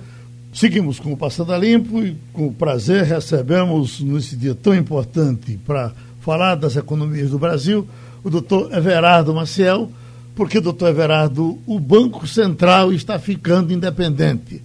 [0.54, 5.93] Seguimos com o Passando a Limpo e com prazer recebemos nesse dia tão importante para
[6.20, 7.88] falar das economias do Brasil
[8.24, 9.89] o doutor Everardo Maciel,
[10.36, 14.62] porque, doutor Everardo, o Banco Central está ficando independente.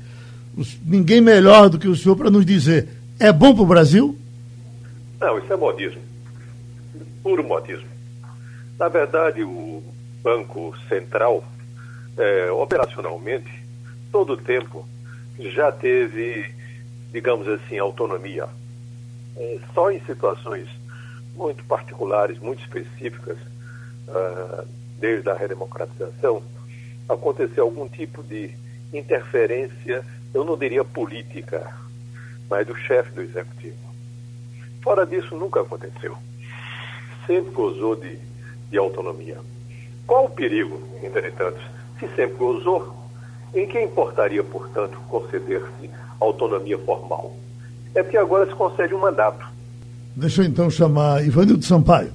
[0.85, 2.89] Ninguém melhor do que o senhor para nos dizer,
[3.21, 4.19] é bom para o Brasil?
[5.21, 6.01] Não, isso é modismo.
[7.23, 7.92] Puro modismo.
[8.79, 9.83] Na verdade, o
[10.23, 11.45] Banco Central,
[12.17, 13.51] é, operacionalmente,
[14.11, 14.87] todo o tempo
[15.39, 16.53] já teve,
[17.13, 18.49] digamos assim, autonomia.
[19.37, 20.69] É, só em situações
[21.35, 23.39] muito particulares, muito específicas,
[24.09, 24.67] uh,
[24.99, 26.43] desde a redemocratização,
[27.09, 28.55] aconteceu algum tipo de
[28.93, 30.05] interferência,
[30.35, 31.75] eu não diria política,
[32.49, 33.77] mas do chefe do executivo.
[34.83, 36.17] Fora disso, nunca aconteceu.
[37.27, 38.19] Sempre gozou de,
[38.73, 39.37] de autonomia.
[40.07, 41.61] Qual o perigo, entretanto?
[42.01, 42.93] Se sempre gozou,
[43.55, 47.37] em que importaria, portanto, conceder-se autonomia formal?
[47.95, 49.47] É porque agora se concede um mandato.
[50.17, 52.13] Deixa eu então chamar Ivanildo Sampaio.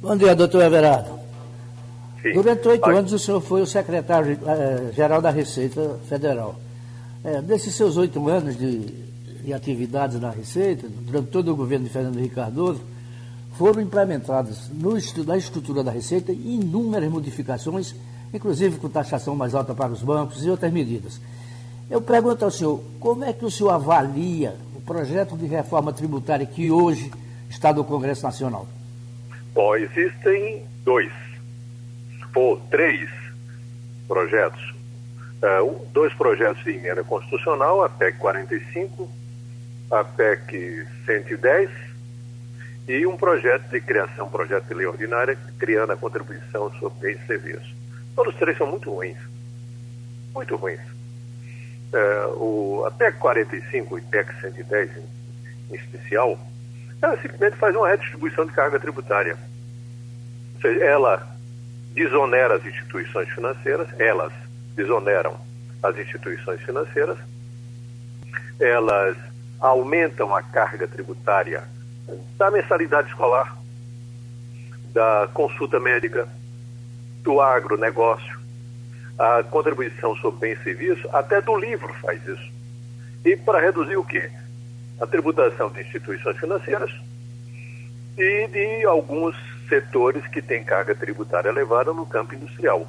[0.00, 1.22] Bom dia, doutor Everardo.
[2.20, 2.32] Sim.
[2.34, 6.56] Durante oito anos o senhor foi o secretário-geral eh, da Receita Federal.
[7.24, 8.80] É, desses seus oito anos de,
[9.44, 12.80] de, atividades na Receita, durante todo o governo de Fernando Henrique Cardoso,
[13.62, 14.94] foram implementadas no,
[15.24, 17.94] na estrutura da Receita inúmeras modificações,
[18.34, 21.20] inclusive com taxação mais alta para os bancos e outras medidas.
[21.88, 26.44] Eu pergunto ao senhor, como é que o senhor avalia o projeto de reforma tributária
[26.44, 27.12] que hoje
[27.48, 28.66] está no Congresso Nacional?
[29.54, 31.12] Bom, existem dois
[32.34, 33.08] por três
[34.08, 34.74] projetos,
[35.40, 39.08] uh, dois projetos de emenda constitucional, a PEC 45,
[39.88, 41.91] a PEC 110
[42.88, 47.22] e um projeto de criação, um projeto de lei ordinária, criando a contribuição sobre bens
[47.22, 47.74] e serviços.
[48.14, 49.18] Todos três são muito ruins.
[50.34, 50.80] Muito ruins.
[51.92, 55.04] Uh, o, a PEC 45 e PEC 110 em,
[55.70, 56.38] em especial,
[57.00, 59.36] ela simplesmente faz uma redistribuição de carga tributária.
[60.56, 61.36] Ou seja, ela
[61.92, 64.32] desonera as instituições financeiras, elas
[64.74, 65.38] desoneram
[65.82, 67.18] as instituições financeiras,
[68.58, 69.16] elas
[69.60, 71.64] aumentam a carga tributária
[72.36, 73.56] da mensalidade escolar,
[74.92, 76.28] da consulta médica,
[77.22, 78.38] do agronegócio,
[79.18, 82.52] a contribuição sobre bens e serviços, até do livro faz isso.
[83.24, 84.30] E para reduzir o quê?
[85.00, 86.90] A tributação de instituições financeiras
[88.18, 89.36] e de alguns
[89.68, 92.86] setores que têm carga tributária elevada no campo industrial.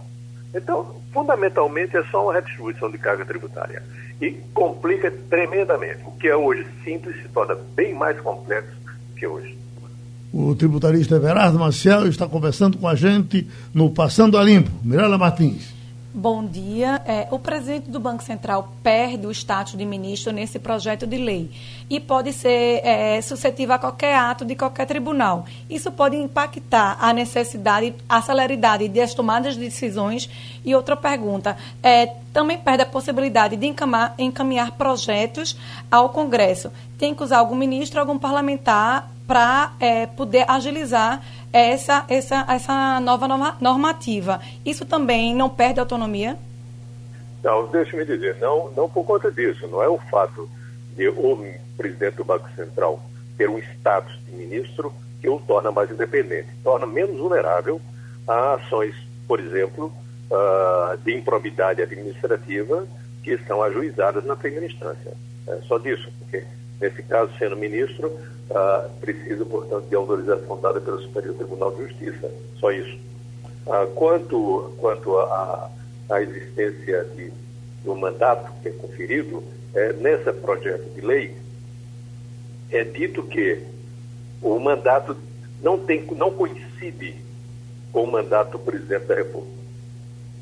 [0.54, 3.82] Então, fundamentalmente, é só uma redistribuição de carga tributária.
[4.22, 6.04] E complica tremendamente.
[6.06, 8.83] O que é hoje simples se torna bem mais complexo
[9.28, 9.58] hoje.
[10.34, 14.72] O tributarista Everardo Maciel está conversando com a gente no Passando a Limpo.
[14.84, 15.74] Mirela Martins.
[16.16, 17.02] Bom dia.
[17.08, 21.50] É, o presidente do Banco Central perde o status de ministro nesse projeto de lei
[21.90, 25.46] e pode ser é, suscetível a qualquer ato de qualquer tribunal.
[25.68, 30.30] Isso pode impactar a necessidade, a celeridade das tomadas de decisões.
[30.64, 35.58] E outra pergunta, é, também perde a possibilidade de encaminhar, encaminhar projetos
[35.90, 36.72] ao Congresso.
[36.96, 43.28] Tem que usar algum ministro, algum parlamentar para é, poder agilizar essa, essa, essa nova
[43.60, 44.42] normativa.
[44.66, 46.38] Isso também não perde autonomia?
[47.44, 49.68] Não, deixe-me dizer, não, não por conta disso.
[49.68, 50.50] Não é o fato
[50.96, 51.46] de o
[51.78, 53.02] presidente do Banco Central
[53.38, 57.82] ter um status de ministro que o torna mais independente, torna menos vulnerável
[58.28, 58.96] a ações,
[59.28, 59.92] por exemplo,
[60.30, 62.86] uh, de improbidade administrativa
[63.24, 65.14] que são ajuizadas na primeira instância.
[65.48, 66.46] É só disso, porque
[66.80, 68.12] nesse caso, sendo ministro,
[68.52, 72.32] ah, precisa, portanto, de autorização dada pelo Superior Tribunal de Justiça.
[72.60, 72.98] Só isso.
[73.68, 77.32] Ah, quanto quanto à existência de,
[77.84, 81.36] do mandato que é conferido, é, nesse projeto de lei,
[82.72, 83.60] é dito que
[84.42, 85.16] o mandato
[85.62, 87.16] não, tem, não coincide
[87.92, 89.64] com o mandato do presidente da República.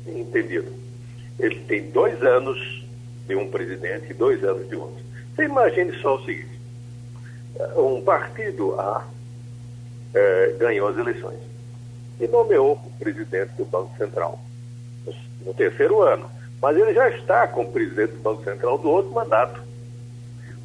[0.06, 0.72] Entendido?
[1.38, 2.84] Ele tem dois anos
[3.26, 5.02] de um presidente e dois anos de outro.
[5.34, 6.51] Você imagine só o seguinte:
[7.76, 9.06] um partido A
[10.14, 11.38] é, ganhou as eleições
[12.20, 14.38] e nomeou o presidente do Banco Central
[15.44, 16.30] no terceiro ano.
[16.60, 19.60] Mas ele já está com o presidente do Banco Central do outro mandato.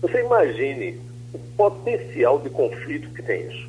[0.01, 1.01] Você imagine
[1.33, 3.67] o potencial de conflito que tem isso.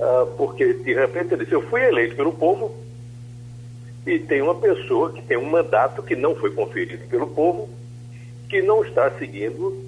[0.00, 2.74] Ah, porque, de repente, ele disse: Eu fui eleito pelo povo
[4.06, 7.68] e tem uma pessoa que tem um mandato que não foi conferido pelo povo,
[8.48, 9.87] que não está seguindo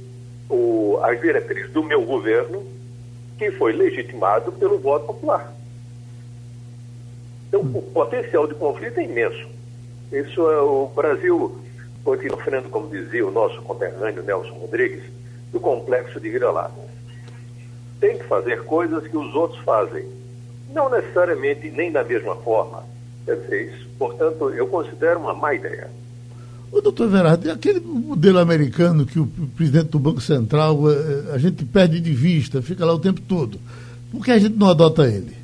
[0.51, 2.63] o, as diretrizes do meu governo,
[3.39, 5.55] que foi legitimado pelo voto popular.
[7.49, 9.49] Então, o potencial de conflito é imenso.
[10.13, 11.59] Isso é o Brasil
[12.05, 15.05] continua sofrendo, como dizia o nosso conterrâneo Nelson Rodrigues,
[15.53, 16.81] do complexo de vira-lata.
[18.01, 20.07] Tem que fazer coisas que os outros fazem,
[20.71, 22.85] não necessariamente nem da mesma forma.
[23.25, 25.91] Quer dizer, isso, portanto, eu considero uma má ideia.
[26.73, 31.65] O doutor Verardo, aquele modelo americano que o presidente do Banco Central eh, a gente
[31.65, 33.59] perde de vista, fica lá o tempo todo.
[34.13, 35.37] Por que a gente não adota ele?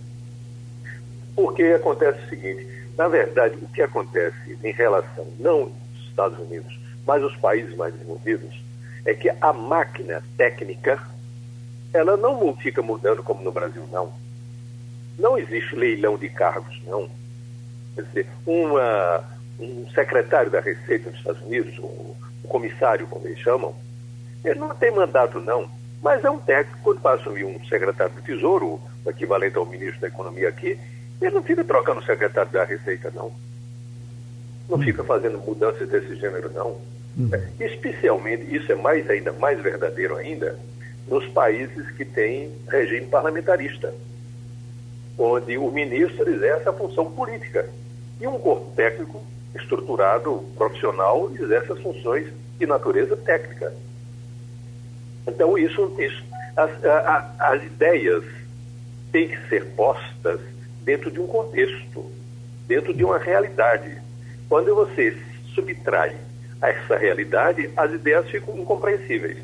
[1.34, 2.66] Porque acontece o seguinte,
[2.96, 7.92] na verdade, o que acontece em relação, não aos Estados Unidos, mas os países mais
[7.92, 8.54] desenvolvidos,
[9.04, 11.00] é que a máquina técnica,
[11.92, 14.12] ela não fica mudando como no Brasil, não.
[15.18, 17.08] Não existe leilão de cargos, não.
[17.94, 23.38] Quer dizer, uma um secretário da Receita dos Estados Unidos, um, um comissário, como eles
[23.38, 23.74] chamam,
[24.44, 25.68] ele não tem mandato, não,
[26.02, 30.00] mas é um técnico, quando vai assumir um secretário do Tesouro, o equivalente ao ministro
[30.00, 30.78] da Economia aqui,
[31.20, 33.32] ele não fica trocando o secretário da Receita, não.
[34.68, 36.78] Não fica fazendo mudanças desse gênero, não.
[37.18, 37.30] Hum.
[37.32, 40.58] É, especialmente, isso é mais ainda mais verdadeiro ainda,
[41.08, 43.94] nos países que têm regime parlamentarista,
[45.18, 47.68] onde o ministro exerce a função política
[48.20, 49.22] e um corpo técnico
[49.56, 53.72] estruturado, profissional, exerce as funções de natureza técnica.
[55.26, 56.22] Então, isso, isso
[56.56, 58.24] as, a, as ideias
[59.12, 60.40] têm que ser postas
[60.82, 62.10] dentro de um contexto,
[62.66, 64.00] dentro de uma realidade.
[64.48, 65.16] Quando você
[65.54, 66.16] subtrai
[66.62, 69.38] essa realidade, as ideias ficam incompreensíveis.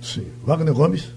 [0.00, 0.32] Sim.
[0.42, 1.12] Wagner Gomes?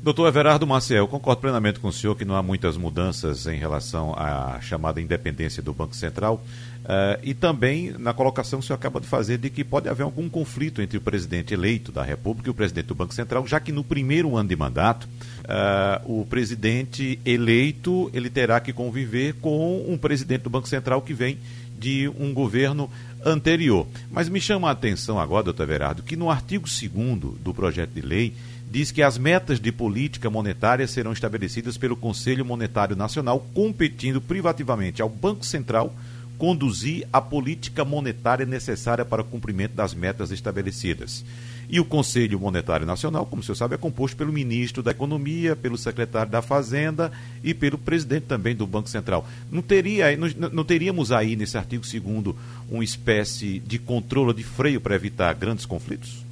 [0.00, 4.14] Doutor Everardo Maciel, concordo plenamente com o senhor que não há muitas mudanças em relação
[4.16, 6.40] à chamada independência do Banco Central
[6.84, 10.04] uh, e também na colocação que o senhor acaba de fazer de que pode haver
[10.04, 13.58] algum conflito entre o presidente eleito da República e o presidente do Banco Central, já
[13.58, 15.08] que no primeiro ano de mandato
[15.40, 21.12] uh, o presidente eleito ele terá que conviver com um presidente do Banco Central que
[21.12, 21.38] vem
[21.76, 22.88] de um governo
[23.24, 23.86] anterior.
[24.10, 28.00] Mas me chama a atenção agora, doutor Everardo, que no artigo 2 do projeto de
[28.00, 28.32] lei
[28.70, 35.00] diz que as metas de política monetária serão estabelecidas pelo Conselho Monetário Nacional, competindo privativamente
[35.00, 35.94] ao Banco Central
[36.38, 41.24] conduzir a política monetária necessária para o cumprimento das metas estabelecidas.
[41.68, 45.76] E o Conselho Monetário Nacional, como senhor sabe, é composto pelo ministro da Economia, pelo
[45.76, 47.12] secretário da Fazenda
[47.42, 49.28] e pelo presidente também do Banco Central.
[49.50, 52.34] Não, teria, não, não teríamos aí, nesse artigo 2
[52.70, 56.27] uma espécie de controle, de freio para evitar grandes conflitos?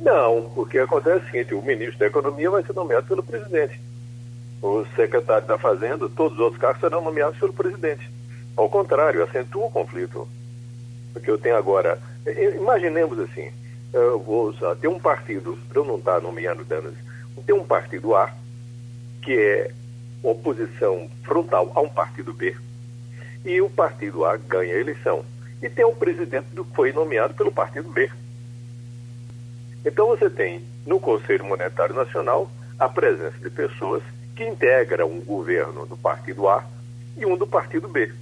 [0.00, 3.78] Não, porque acontece o seguinte, o ministro da Economia vai ser nomeado pelo presidente.
[4.62, 8.10] O secretário da Fazenda, todos os outros cargos serão nomeados pelo presidente.
[8.56, 10.26] Ao contrário, acentua o conflito.
[11.12, 11.98] Porque eu tenho agora,
[12.56, 13.50] imaginemos assim,
[13.92, 16.94] eu vou usar, tem um partido, para eu não estar nomeando danos,
[17.44, 18.32] tem um partido A,
[19.22, 19.70] que é
[20.22, 22.56] oposição frontal a um partido B,
[23.44, 25.24] e o partido A ganha a eleição.
[25.62, 28.10] E tem um presidente que foi nomeado pelo partido B.
[29.84, 34.02] Então você tem no Conselho Monetário Nacional a presença de pessoas
[34.36, 36.64] que integram um governo do partido A
[37.16, 38.12] e um do partido B.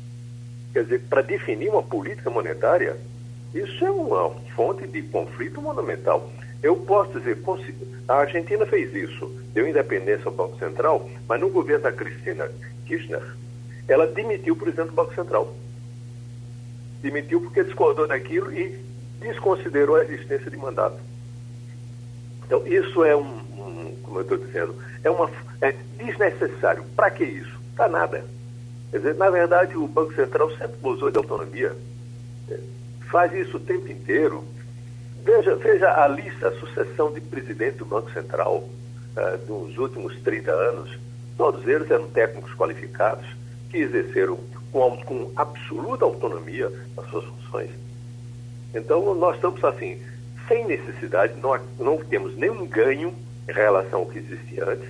[0.72, 2.96] Quer dizer, para definir uma política monetária,
[3.54, 6.30] isso é uma fonte de conflito monumental.
[6.62, 7.38] Eu posso dizer,
[8.08, 12.50] a Argentina fez isso, deu independência ao Banco Central, mas no governo da Cristina
[12.86, 13.22] Kirchner,
[13.86, 15.54] ela demitiu o presidente do Banco Central.
[17.00, 18.76] Demitiu porque discordou daquilo e
[19.20, 20.98] desconsiderou a existência de mandato.
[22.48, 24.74] Então, isso é um, um como eu estou dizendo,
[25.04, 25.30] é, uma,
[25.60, 26.82] é desnecessário.
[26.96, 27.60] Para que isso?
[27.76, 28.24] Para nada.
[28.90, 31.76] Quer dizer, na verdade, o Banco Central sempre gozou de autonomia.
[32.48, 32.58] É,
[33.10, 34.42] faz isso o tempo inteiro.
[35.22, 40.50] Veja, veja a lista, a sucessão de presidente do Banco Central uh, dos últimos 30
[40.50, 40.98] anos.
[41.36, 43.26] Todos eles eram técnicos qualificados
[43.68, 44.38] que exerceram
[44.72, 47.70] com, com absoluta autonomia as suas funções.
[48.74, 50.00] Então, nós estamos assim,
[50.48, 53.12] sem necessidade, não, não temos nenhum ganho
[53.48, 54.88] em relação ao que existia antes,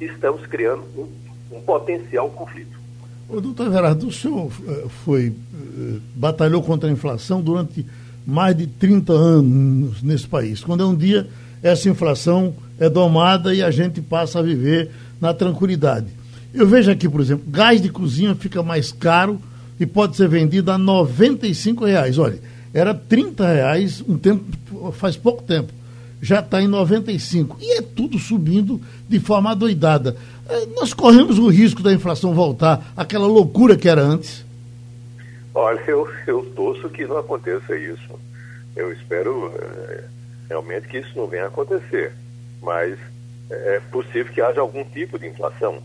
[0.00, 2.80] e estamos criando um, um potencial conflito.
[3.28, 7.86] O doutor Everardo, o senhor eh, foi, eh, batalhou contra a inflação durante
[8.26, 10.62] mais de 30 anos nesse país.
[10.62, 11.28] Quando é um dia
[11.62, 14.90] essa inflação é domada e a gente passa a viver
[15.20, 16.08] na tranquilidade.
[16.52, 19.40] Eu vejo aqui, por exemplo, gás de cozinha fica mais caro
[19.78, 22.18] e pode ser vendido a R$ reais.
[22.18, 22.38] Olha,
[22.74, 25.72] era 30 reais um tempo, faz pouco tempo.
[26.20, 27.58] Já está em 95.
[27.60, 30.16] E é tudo subindo de forma adoidada.
[30.48, 34.44] É, nós corremos o risco da inflação voltar àquela loucura que era antes.
[35.54, 38.18] Olha, eu, eu torço que não aconteça isso.
[38.74, 40.04] Eu espero é,
[40.48, 42.12] realmente que isso não venha a acontecer.
[42.62, 42.96] Mas
[43.50, 45.82] é possível que haja algum tipo de inflação.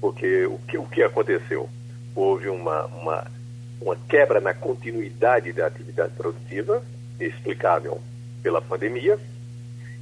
[0.00, 1.68] Porque o que, o que aconteceu?
[2.14, 3.26] Houve uma, uma
[3.80, 6.82] uma quebra na continuidade da atividade produtiva,
[7.18, 8.00] explicável
[8.42, 9.18] pela pandemia,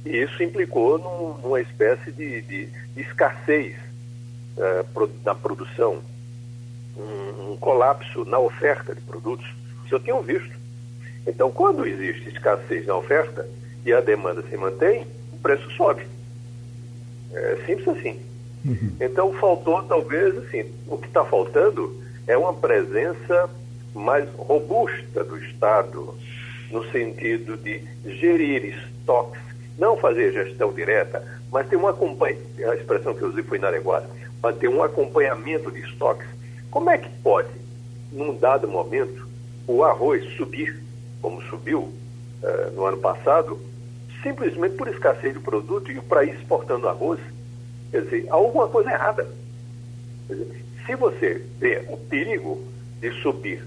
[0.05, 3.75] e isso implicou num, numa espécie de, de, de escassez
[4.57, 6.01] uh, na produção,
[6.97, 9.45] um, um, colapso na oferta de produtos.
[9.85, 10.57] Isso eu tenho visto.
[11.27, 13.47] Então, quando existe escassez na oferta
[13.85, 16.05] e a demanda se mantém, o preço sobe.
[17.33, 18.19] É simples assim.
[18.65, 18.95] Uhum.
[18.99, 21.95] Então, faltou talvez, assim, o que está faltando
[22.27, 23.49] é uma presença
[23.93, 26.15] mais robusta do Estado,
[26.71, 29.41] no sentido de gerir estoques,
[29.77, 33.71] não fazer gestão direta, mas ter um acompanhamento, a expressão que eu usei foi na
[33.71, 34.09] linguagem,
[34.41, 36.27] mas ter um acompanhamento de estoques.
[36.69, 37.49] Como é que pode,
[38.11, 39.27] num dado momento,
[39.67, 40.81] o arroz subir,
[41.21, 43.59] como subiu uh, no ano passado,
[44.21, 47.19] simplesmente por escassez de produto e o país exportando arroz?
[47.91, 49.27] Quer dizer, há alguma coisa errada.
[50.27, 52.61] Dizer, se você vê o perigo
[52.99, 53.63] de subir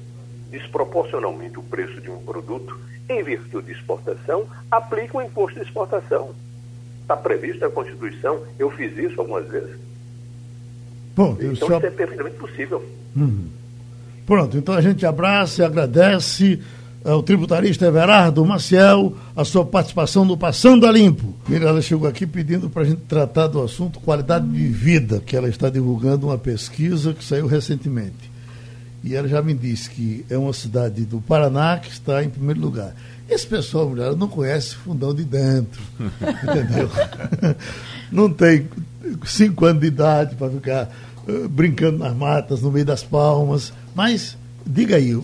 [0.53, 2.79] desproporcionalmente o preço de um produto,
[3.09, 6.31] em virtude de exportação, aplica o imposto de exportação.
[7.01, 9.77] Está previsto na Constituição, eu fiz isso algumas vezes.
[11.17, 11.77] Bom, então só...
[11.79, 12.85] isso é perfeitamente possível.
[13.17, 13.47] Uhum.
[14.25, 16.61] Pronto, então a gente abraça e agradece
[17.05, 21.35] ao tributarista Everardo Maciel a sua participação no Passando a Limpo.
[21.49, 25.49] Mirella chegou aqui pedindo para a gente tratar do assunto qualidade de vida, que ela
[25.49, 28.32] está divulgando uma pesquisa que saiu recentemente.
[29.05, 32.61] E ela já me disse que é uma cidade do Paraná que está em primeiro
[32.61, 32.95] lugar.
[33.29, 36.89] Esse pessoal, mulher, não conhece fundão de dentro, entendeu?
[38.11, 38.69] não tem
[39.25, 40.91] cinco anos de idade para ficar
[41.27, 44.37] uh, brincando nas matas, no meio das palmas, mas
[44.67, 45.15] Diga aí,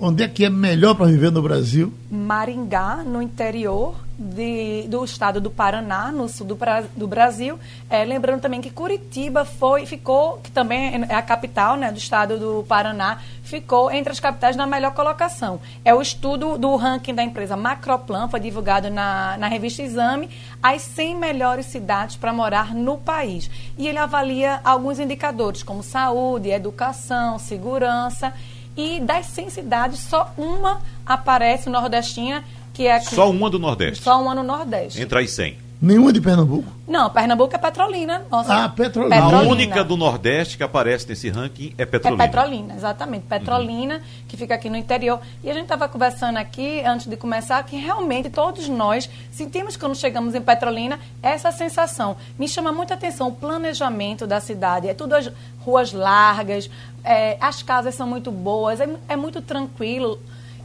[0.00, 1.92] onde é que é melhor para viver no Brasil?
[2.10, 6.58] Maringá, no interior de, do estado do Paraná, no sul do,
[6.96, 7.58] do Brasil.
[7.90, 12.38] É, lembrando também que Curitiba foi, ficou, que também é a capital né, do estado
[12.38, 15.60] do Paraná, ficou entre as capitais na melhor colocação.
[15.84, 20.30] É o estudo do ranking da empresa Macroplan, foi divulgado na, na revista Exame,
[20.62, 23.50] as 100 melhores cidades para morar no país.
[23.76, 28.32] E ele avalia alguns indicadores, como saúde, educação, segurança
[28.76, 33.00] e das 100 cidades, só uma aparece nordestina, que é...
[33.00, 34.02] Só uma do Nordeste?
[34.02, 35.00] Só uma no Nordeste.
[35.00, 35.65] Entre as 100.
[35.80, 36.72] Nenhuma de Pernambuco?
[36.88, 38.22] Não, Pernambuco é Petrolina.
[38.30, 39.16] Nossa, ah, Petrolina.
[39.16, 39.50] Petrolina.
[39.50, 42.24] A única do Nordeste que aparece nesse ranking é Petrolina.
[42.24, 43.26] É Petrolina, exatamente.
[43.26, 44.00] Petrolina, uhum.
[44.26, 45.20] que fica aqui no interior.
[45.44, 49.94] E a gente estava conversando aqui, antes de começar, que realmente todos nós sentimos quando
[49.94, 52.16] chegamos em Petrolina essa sensação.
[52.38, 54.88] Me chama muita atenção o planejamento da cidade.
[54.88, 56.70] É tudo as ruas largas,
[57.04, 60.18] é, as casas são muito boas, é, é muito tranquilo.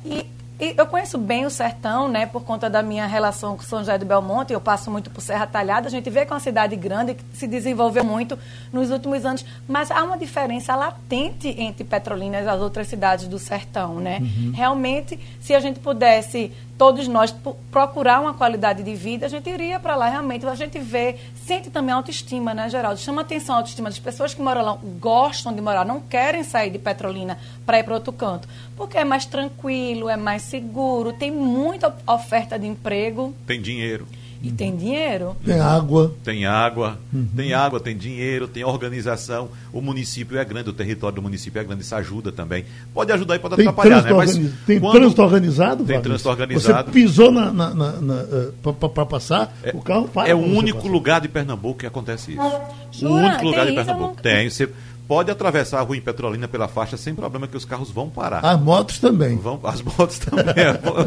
[0.06, 0.26] E
[0.62, 3.98] E eu conheço bem o sertão, né, por conta da minha relação com São José
[3.98, 6.76] do Belmonte, eu passo muito por Serra Talhada, a gente vê que é uma cidade
[6.76, 8.38] grande, que se desenvolveu muito
[8.72, 13.40] nos últimos anos, mas há uma diferença latente entre Petrolina e as outras cidades do
[13.40, 14.20] sertão, né?
[14.22, 14.52] Uhum.
[14.54, 16.52] Realmente, se a gente pudesse
[16.82, 17.32] todos nós
[17.70, 20.48] procurar uma qualidade de vida, a gente iria para lá realmente.
[20.48, 23.00] A gente vê, sente também autoestima, né, Geraldo?
[23.00, 26.72] Chama atenção a autoestima das pessoas que moram lá, gostam de morar, não querem sair
[26.72, 27.38] de Petrolina
[27.68, 28.50] para ir para outro canto.
[28.76, 33.34] Porque é mais tranquilo, é mais seguro, tem muita oferta de emprego.
[33.48, 34.06] Tem dinheiro.
[34.44, 35.36] E tem dinheiro.
[35.46, 36.16] Tem água.
[36.24, 37.28] Tem água, uhum.
[37.36, 39.50] tem água, tem dinheiro, tem organização.
[39.72, 42.66] O município é grande, o território do município é grande, isso ajuda também.
[42.92, 44.12] Pode ajudar e pode tem atrapalhar, né?
[44.12, 44.36] Mas
[44.66, 45.86] tem trânsito organizado?
[45.86, 46.92] Tem trânsito organizado.
[46.92, 48.52] Você pisou na, na, na, na eh,
[48.96, 50.28] para passar, é, o carro para.
[50.28, 52.42] É o único lugar de Pernambuco que acontece isso.
[52.92, 53.14] Jura?
[53.14, 54.16] O único lugar de Pernambuco.
[54.16, 54.24] Não...
[54.24, 54.50] Tem.
[54.50, 54.68] Você
[55.08, 58.40] pode atravessar a rua em Petrolina pela faixa sem problema que os carros vão parar.
[58.46, 59.38] As motos também.
[59.38, 60.54] Vão, as motos também.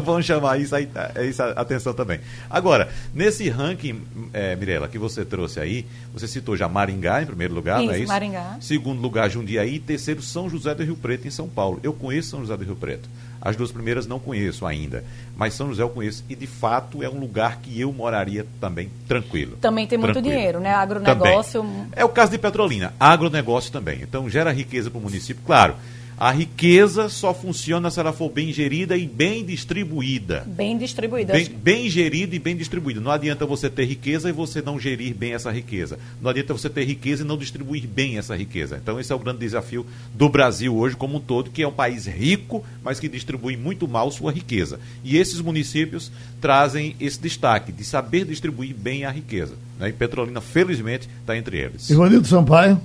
[0.03, 0.89] vão chamar isso, aí,
[1.27, 2.19] isso atenção também.
[2.49, 4.01] Agora, nesse ranking,
[4.33, 7.93] é, Mirela, que você trouxe aí, você citou já Maringá em primeiro lugar, isso, não
[7.93, 8.07] é isso?
[8.07, 8.57] Maringá.
[8.59, 9.79] Segundo lugar, Jundiaí.
[9.79, 11.79] Terceiro, São José do Rio Preto, em São Paulo.
[11.83, 13.09] Eu conheço São José do Rio Preto.
[13.45, 15.03] As duas primeiras não conheço ainda,
[15.37, 18.89] mas São José eu conheço e de fato é um lugar que eu moraria também
[19.07, 19.55] tranquilo.
[19.61, 20.23] Também tem tranquilo.
[20.23, 20.73] muito dinheiro, né?
[20.73, 21.61] Agronegócio.
[21.61, 21.87] Também.
[21.91, 23.99] É o caso de Petrolina, agronegócio também.
[24.01, 25.75] Então gera riqueza para o município, claro.
[26.17, 30.45] A riqueza só funciona se ela for bem gerida e bem distribuída.
[30.47, 31.33] Bem distribuída.
[31.33, 33.01] Bem, bem gerida e bem distribuída.
[33.01, 35.99] Não adianta você ter riqueza e você não gerir bem essa riqueza.
[36.21, 38.79] Não adianta você ter riqueza e não distribuir bem essa riqueza.
[38.81, 41.73] Então, esse é o grande desafio do Brasil hoje, como um todo, que é um
[41.73, 44.79] país rico, mas que distribui muito mal sua riqueza.
[45.03, 49.55] E esses municípios trazem esse destaque de saber distribuir bem a riqueza.
[49.77, 49.89] Né?
[49.89, 51.89] E Petrolina, felizmente, está entre eles.
[51.89, 52.79] Ivanildo Sampaio.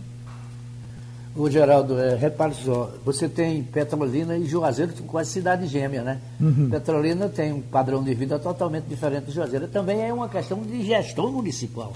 [1.35, 6.19] O Geraldo, é, repare só, você tem Petrolina e Juazeiro, com quase cidade gêmea, né?
[6.41, 6.69] Uhum.
[6.69, 9.69] Petrolina tem um padrão de vida totalmente diferente do Juazeiro.
[9.69, 11.93] Também é uma questão de gestão municipal.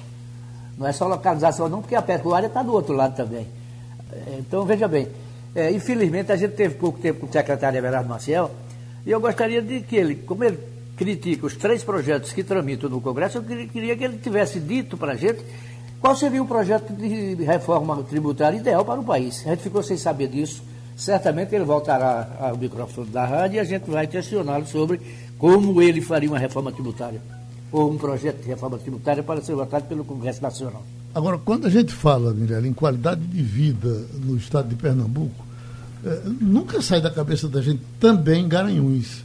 [0.78, 3.47] Não é só localização, não, porque a pecuária está do outro lado também.
[4.12, 5.09] É, então, veja bem,
[5.53, 8.53] é, infelizmente a gente teve pouco tempo com o secretário Everardo Maciel,
[9.05, 10.59] e eu gostaria de que ele, como ele
[10.97, 15.12] critica os três projetos que tramitam no Congresso, eu queria que ele tivesse dito para
[15.12, 15.41] a gente
[16.05, 19.42] qual seria o projeto de reforma tributária ideal para o país?
[19.46, 20.62] A gente ficou sem saber disso.
[20.94, 25.00] Certamente ele voltará ao microfone da rádio e a gente vai questioná-lo sobre
[25.38, 27.22] como ele faria uma reforma tributária
[27.72, 30.82] ou um projeto de reforma tributária para ser votado pelo Congresso Nacional.
[31.14, 35.42] Agora, quando a gente fala, Mirella, em qualidade de vida no estado de Pernambuco,
[36.05, 39.24] eh, nunca sai da cabeça da gente também Garanhuns.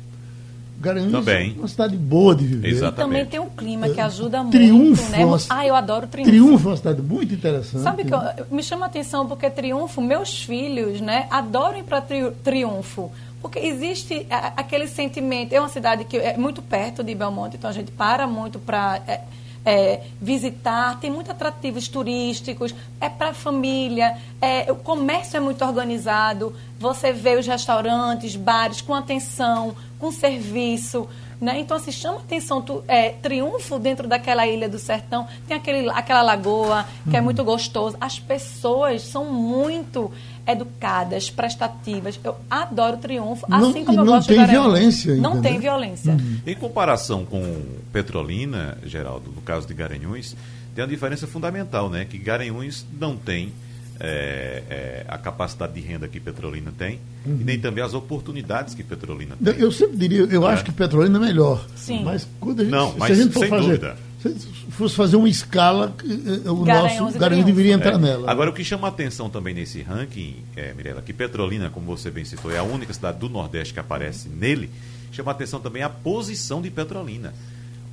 [0.79, 1.55] Garanhuns Também.
[1.55, 2.69] é uma cidade boa de viver.
[2.69, 2.95] Exatamente.
[2.95, 5.25] Também tem um clima que ajuda Triunfo, muito, né?
[5.25, 5.37] Uma...
[5.49, 6.31] Ah, eu adoro Triunfo.
[6.31, 7.83] Triunfo é uma cidade muito interessante.
[7.83, 11.99] Sabe que eu, me chama a atenção porque Triunfo, meus filhos, né, adoram ir para
[11.99, 13.11] tri, Triunfo.
[13.41, 15.53] Porque existe aquele sentimento.
[15.53, 19.01] É uma cidade que é muito perto de Belmonte, então a gente para muito para
[19.07, 19.21] é,
[19.65, 20.99] é, visitar.
[20.99, 22.75] Tem muitos atrativos turísticos.
[22.99, 24.17] É para a família.
[24.41, 26.53] É, o comércio é muito organizado.
[26.79, 31.07] Você vê os restaurantes, bares com atenção com serviço.
[31.39, 31.59] Né?
[31.59, 36.21] Então, assim, chama atenção, tu, é, triunfo dentro daquela ilha do sertão, tem aquele, aquela
[36.21, 37.25] lagoa que é uhum.
[37.25, 37.95] muito gostoso.
[38.01, 40.11] As pessoas são muito
[40.45, 42.19] educadas, prestativas.
[42.23, 45.41] Eu adoro triunfo, não, assim como eu não gosto tem de violência ainda, Não né?
[45.49, 46.13] tem violência.
[46.13, 46.39] Uhum.
[46.45, 47.41] Em comparação com
[47.93, 50.35] Petrolina, Geraldo, no caso de Garanhuns,
[50.73, 52.05] tem uma diferença fundamental, né?
[52.05, 53.53] Que Garanhuns não tem
[53.99, 57.37] é, é, a capacidade de renda que Petrolina tem uhum.
[57.41, 59.59] e nem também as oportunidades que Petrolina tem.
[59.59, 60.53] Eu sempre diria, eu é.
[60.53, 61.65] acho que Petrolina é melhor.
[61.75, 62.03] Sim.
[62.03, 63.97] Mas quando a gente, Não, mas se a gente for sem fazer, dúvida.
[64.21, 67.97] Se fosse fazer uma escala, eh, o Garanhuns nosso Garanhuns deveria entrar é.
[67.97, 68.29] nela.
[68.29, 72.11] Agora, o que chama a atenção também nesse ranking, é, Mirella, que Petrolina, como você
[72.11, 74.69] bem citou, é a única cidade do Nordeste que aparece nele,
[75.11, 77.33] chama a atenção também a posição de Petrolina.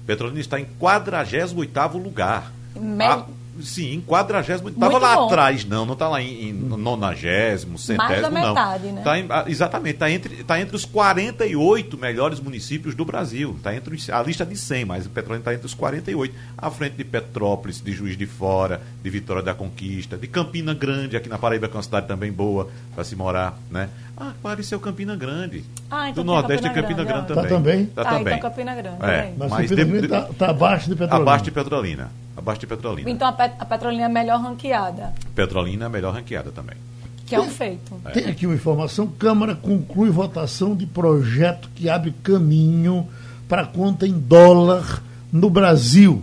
[0.05, 2.53] Petrolina está em 48º lugar.
[2.75, 3.05] Me...
[3.05, 3.25] A
[3.63, 4.69] Sim, em quadragésimo.
[4.69, 5.27] Estava lá bom.
[5.27, 8.95] atrás, não, não está lá em, em nonagésimo, centésimo, Mais da metade, não.
[8.95, 9.03] Né?
[9.03, 13.55] Tá em, ah, exatamente, está entre, tá entre os 48 melhores municípios do Brasil.
[13.57, 16.71] Está entre os, a lista de 100, mas o Petrolina está entre os 48, à
[16.71, 21.29] frente de Petrópolis, de Juiz de Fora, de Vitória da Conquista, de Campina Grande, aqui
[21.29, 23.89] na Paraíba, que é uma cidade também boa para se morar, né?
[24.17, 25.65] Ah, apareceu Campina Grande.
[25.91, 27.83] Ah, então do Nordeste Campina, Campina Grande, Grande também.
[27.83, 28.25] Está também?
[28.25, 29.05] Tá ah, então Campina Grande.
[29.05, 31.23] É, mas, mas Campina Grande está tá abaixo de Petrolina.
[31.23, 33.11] Abaixo de Petrolina abaixo de Petrolina.
[33.11, 35.15] Então a, Pet a Petrolina é melhor ranqueada.
[35.35, 36.77] Petrolina é melhor ranqueada também.
[37.25, 38.01] Que é um feito.
[38.05, 38.11] É.
[38.11, 43.09] Tem aqui uma informação: Câmara conclui votação de projeto que abre caminho
[43.49, 45.03] para conta em dólar
[45.33, 46.23] no Brasil.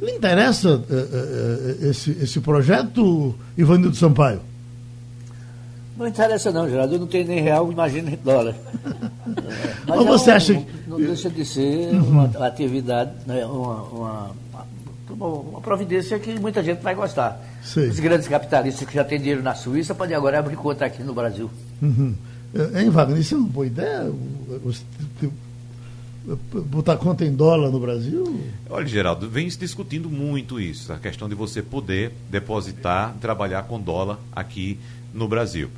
[0.00, 4.40] Lhe interessa uh, uh, esse, esse projeto, Ivanildo Sampaio?
[5.98, 6.94] Não interessa não, Geraldo.
[6.94, 8.54] Eu não tenho nem real, imagina dólar.
[9.86, 10.66] Mas, você é um, acha que...
[10.86, 14.30] Não deixa de ser uma atividade, né, uma, uma,
[15.10, 17.42] uma, providência que muita gente vai gostar.
[17.62, 17.88] Sim.
[17.88, 21.12] Os grandes capitalistas que já têm dinheiro na Suíça podem agora abrir conta aqui no
[21.12, 21.50] Brasil.
[21.82, 22.14] Uhum.
[22.74, 24.10] Hein, Wagner, isso é uma boa ideia?
[26.66, 28.40] botar conta em dólar no Brasil?
[28.68, 33.80] Olha, Geraldo, vem se discutindo muito isso, a questão de você poder depositar, trabalhar com
[33.80, 34.78] dólar aqui
[35.12, 35.70] no Brasil.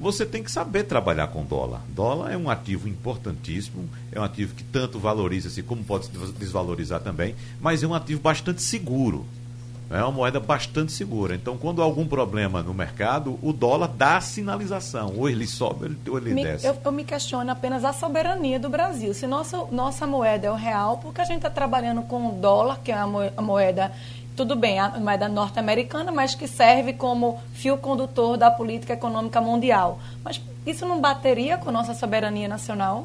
[0.00, 1.82] Você tem que saber trabalhar com dólar.
[1.88, 7.00] Dólar é um ativo importantíssimo, é um ativo que tanto valoriza-se como pode se desvalorizar
[7.00, 9.26] também, mas é um ativo bastante seguro.
[9.90, 11.34] É uma moeda bastante segura.
[11.34, 15.14] Então, quando há algum problema no mercado, o dólar dá sinalização.
[15.16, 16.66] Ou ele sobe ou ele me, desce.
[16.66, 19.14] Eu, eu, me questiono apenas a soberania do Brasil.
[19.14, 22.32] Se nossa, nossa moeda é o real, por que a gente está trabalhando com o
[22.32, 23.90] dólar, que é a moeda,
[24.38, 29.98] tudo bem, a moeda norte-americana, mas que serve como fio condutor da política econômica mundial.
[30.22, 33.04] Mas isso não bateria com nossa soberania nacional?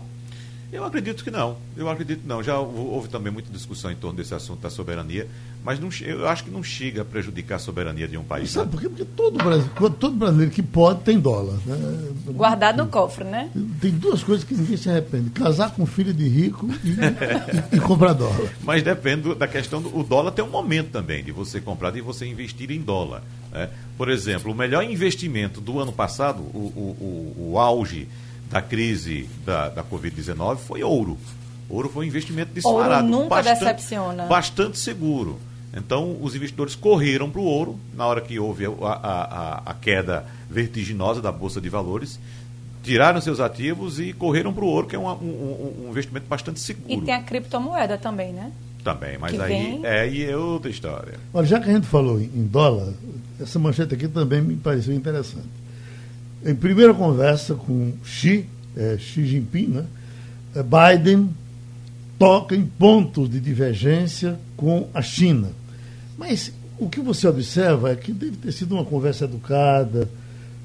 [0.73, 1.55] Eu acredito que não.
[1.77, 2.41] Eu acredito que não.
[2.41, 5.27] Já houve também muita discussão em torno desse assunto da soberania,
[5.63, 8.49] mas não, eu acho que não chega a prejudicar a soberania de um país.
[8.49, 8.71] Sabe né?
[8.71, 8.89] por quê?
[8.89, 9.69] Porque todo, Brasil,
[9.99, 11.59] todo brasileiro que pode tem dólar.
[11.63, 11.77] Né?
[12.25, 13.51] Guardado no cofre, né?
[13.79, 17.79] Tem duas coisas que ninguém se arrepende: casar com filho de rico e, e, e
[17.79, 18.49] comprar dólar.
[18.65, 21.93] Mas depende da questão do o dólar tem um momento também de você comprar e
[21.93, 23.21] de você investir em dólar.
[23.51, 23.69] Né?
[23.95, 28.07] Por exemplo, o melhor investimento do ano passado, o, o, o, o auge
[28.53, 31.17] da crise da, da Covid-19 foi ouro.
[31.67, 33.07] Ouro foi um investimento disparado.
[33.07, 34.25] Ouro nunca bastante, decepciona.
[34.25, 35.39] Bastante seguro.
[35.75, 40.23] Então, os investidores correram para o ouro na hora que houve a, a, a, queda
[40.47, 42.19] vertiginosa da Bolsa de Valores,
[42.83, 46.59] tiraram seus ativos e correram para o ouro, que é um, um, um, investimento bastante
[46.59, 46.93] seguro.
[46.93, 48.51] E tem a criptomoeda também, né?
[48.83, 49.79] Também, mas que aí vem...
[49.83, 51.15] é, e é outra história.
[51.33, 52.93] Olha, já que a gente falou em dólar,
[53.41, 55.62] essa manchete aqui também me pareceu interessante
[56.45, 59.85] em primeira conversa com Xi, é, Xi Jinping, né,
[60.55, 61.29] é, Biden
[62.19, 65.49] toca em pontos de divergência com a China.
[66.17, 70.09] Mas o que você observa é que deve ter sido uma conversa educada,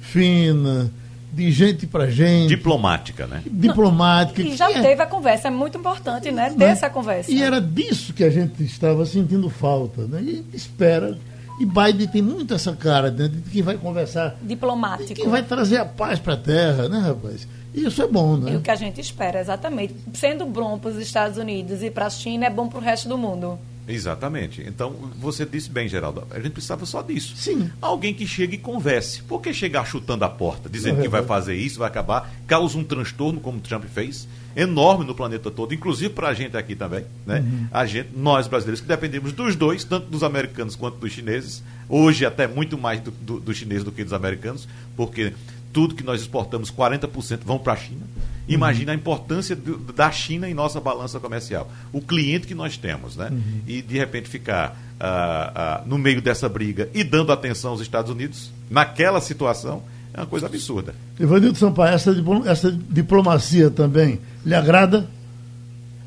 [0.01, 0.91] fina,
[1.33, 2.49] de gente para gente.
[2.49, 3.43] Diplomática, né?
[3.51, 4.43] Diplomática.
[4.43, 6.51] E já é, teve a conversa, é muito importante, né?
[6.51, 6.67] Ter né?
[6.67, 7.31] essa conversa.
[7.31, 10.21] E era disso que a gente estava sentindo falta, né?
[10.23, 11.19] E espera
[11.59, 14.37] e Biden tem muito essa cara né, de que vai conversar.
[14.43, 15.09] Diplomático.
[15.09, 17.47] De que vai trazer a paz para a terra, né, rapaz?
[17.75, 18.53] Isso é bom, né?
[18.53, 19.95] E o que a gente espera, exatamente.
[20.15, 23.09] Sendo bom para os Estados Unidos e para a China, é bom para o resto
[23.09, 23.59] do mundo.
[23.89, 24.63] Exatamente.
[24.67, 27.35] Então, você disse bem, Geraldo, a gente precisava só disso.
[27.37, 27.71] Sim.
[27.81, 29.23] Alguém que chegue e converse.
[29.23, 32.85] Por que chegar chutando a porta, dizendo que vai fazer isso, vai acabar, causa um
[32.85, 34.29] transtorno, como o Trump fez,
[34.59, 37.39] enorme no planeta todo, inclusive para a gente aqui também, né?
[37.39, 37.69] Uhum.
[37.71, 42.27] A gente, nós brasileiros, que dependemos dos dois, tanto dos americanos quanto dos chineses, hoje
[42.27, 45.33] até muito mais do, do, dos chineses do que dos americanos, porque
[45.73, 48.03] tudo que nós exportamos, 40% vão para a China.
[48.49, 51.71] Imagina a importância do, da China em nossa balança comercial.
[51.93, 53.29] O cliente que nós temos, né?
[53.31, 53.61] Uhum.
[53.67, 58.11] E de repente ficar uh, uh, no meio dessa briga e dando atenção aos Estados
[58.11, 60.95] Unidos, naquela situação, é uma coisa absurda.
[61.19, 62.15] Ivanildo Sampaio, essa,
[62.47, 65.07] essa diplomacia também lhe agrada?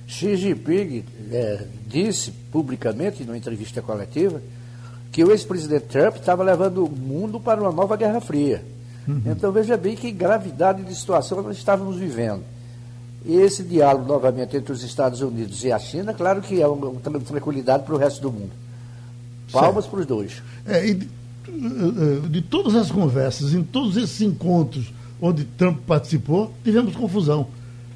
[0.08, 4.42] Xi Jinping é, disse publicamente, numa entrevista coletiva,
[5.12, 8.64] que o ex-presidente Trump estava levando o mundo para uma nova Guerra Fria.
[9.08, 9.22] Uhum.
[9.26, 12.44] Então veja bem que gravidade de situação nós estávamos vivendo.
[13.26, 16.88] E esse diálogo novamente entre os Estados Unidos e a China, claro que é uma,
[16.88, 18.52] uma tranquilidade para o resto do mundo.
[19.52, 20.42] Palmas para os dois.
[20.66, 21.08] É, e
[21.46, 27.48] de, eh, de todas as conversas, em todos esses encontros onde Trump participou, tivemos confusão.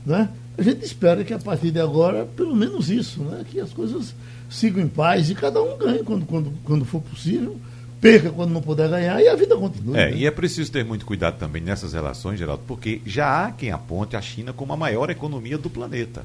[0.06, 0.30] Né?
[0.58, 3.44] A gente espera que a partir de agora, pelo menos isso, né?
[3.50, 4.14] que as coisas
[4.50, 7.58] sigam em paz e cada um ganhe quando, quando, quando for possível
[8.06, 9.98] perca quando não puder ganhar e a vida continua.
[9.98, 10.18] É, né?
[10.18, 14.16] e é preciso ter muito cuidado também nessas relações, Geraldo, porque já há quem aponte
[14.16, 16.24] a China como a maior economia do planeta.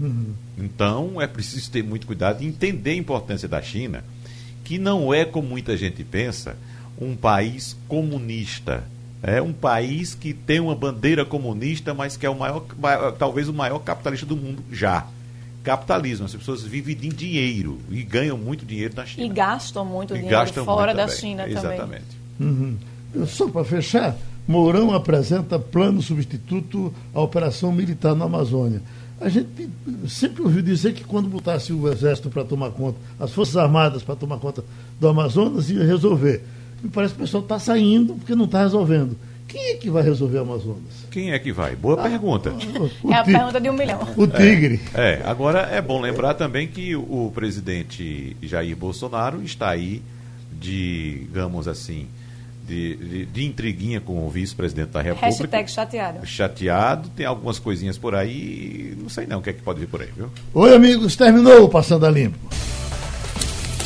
[0.00, 0.32] Uhum.
[0.56, 4.04] Então é preciso ter muito cuidado e entender a importância da China,
[4.64, 6.56] que não é, como muita gente pensa,
[7.00, 8.84] um país comunista.
[9.22, 12.64] É um país que tem uma bandeira comunista, mas que é o maior,
[13.18, 15.06] talvez o maior capitalista do mundo já
[15.62, 16.26] capitalismo.
[16.26, 19.26] As pessoas vivem de dinheiro e ganham muito dinheiro na China.
[19.26, 21.20] E gastam muito e dinheiro gastam fora da também.
[21.20, 21.58] China também.
[21.58, 22.04] Exatamente.
[22.40, 22.76] Uhum.
[23.26, 28.82] Só para fechar, Mourão apresenta plano substituto à operação militar na Amazônia.
[29.22, 29.70] A gente
[30.08, 34.16] sempre ouviu dizer que quando botasse o exército para tomar conta, as Forças Armadas para
[34.16, 34.64] tomar conta
[34.98, 36.42] do Amazonas, ia resolver.
[36.82, 39.16] Me parece que o pessoal está saindo porque não está resolvendo.
[39.46, 41.06] Quem é que vai resolver o Amazonas?
[41.10, 41.76] Quem é que vai?
[41.76, 42.54] Boa ah, pergunta.
[43.10, 44.00] é a pergunta de um milhão.
[44.16, 44.80] O tigre.
[44.94, 50.02] É, é, agora é bom lembrar também que o presidente Jair Bolsonaro está aí,
[50.58, 52.08] digamos assim,
[52.66, 55.26] de, de, de intriguinha com o vice-presidente da República.
[55.26, 56.26] Hashtag chateado.
[56.26, 59.88] Chateado, tem algumas coisinhas por aí, não sei não o que é que pode vir
[59.88, 60.30] por aí, viu?
[60.54, 62.38] Oi, amigos, terminou o Passando a Limpo.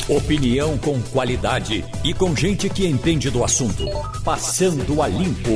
[0.07, 3.85] Opinião com qualidade e com gente que entende do assunto.
[4.23, 5.51] Passando a limpo.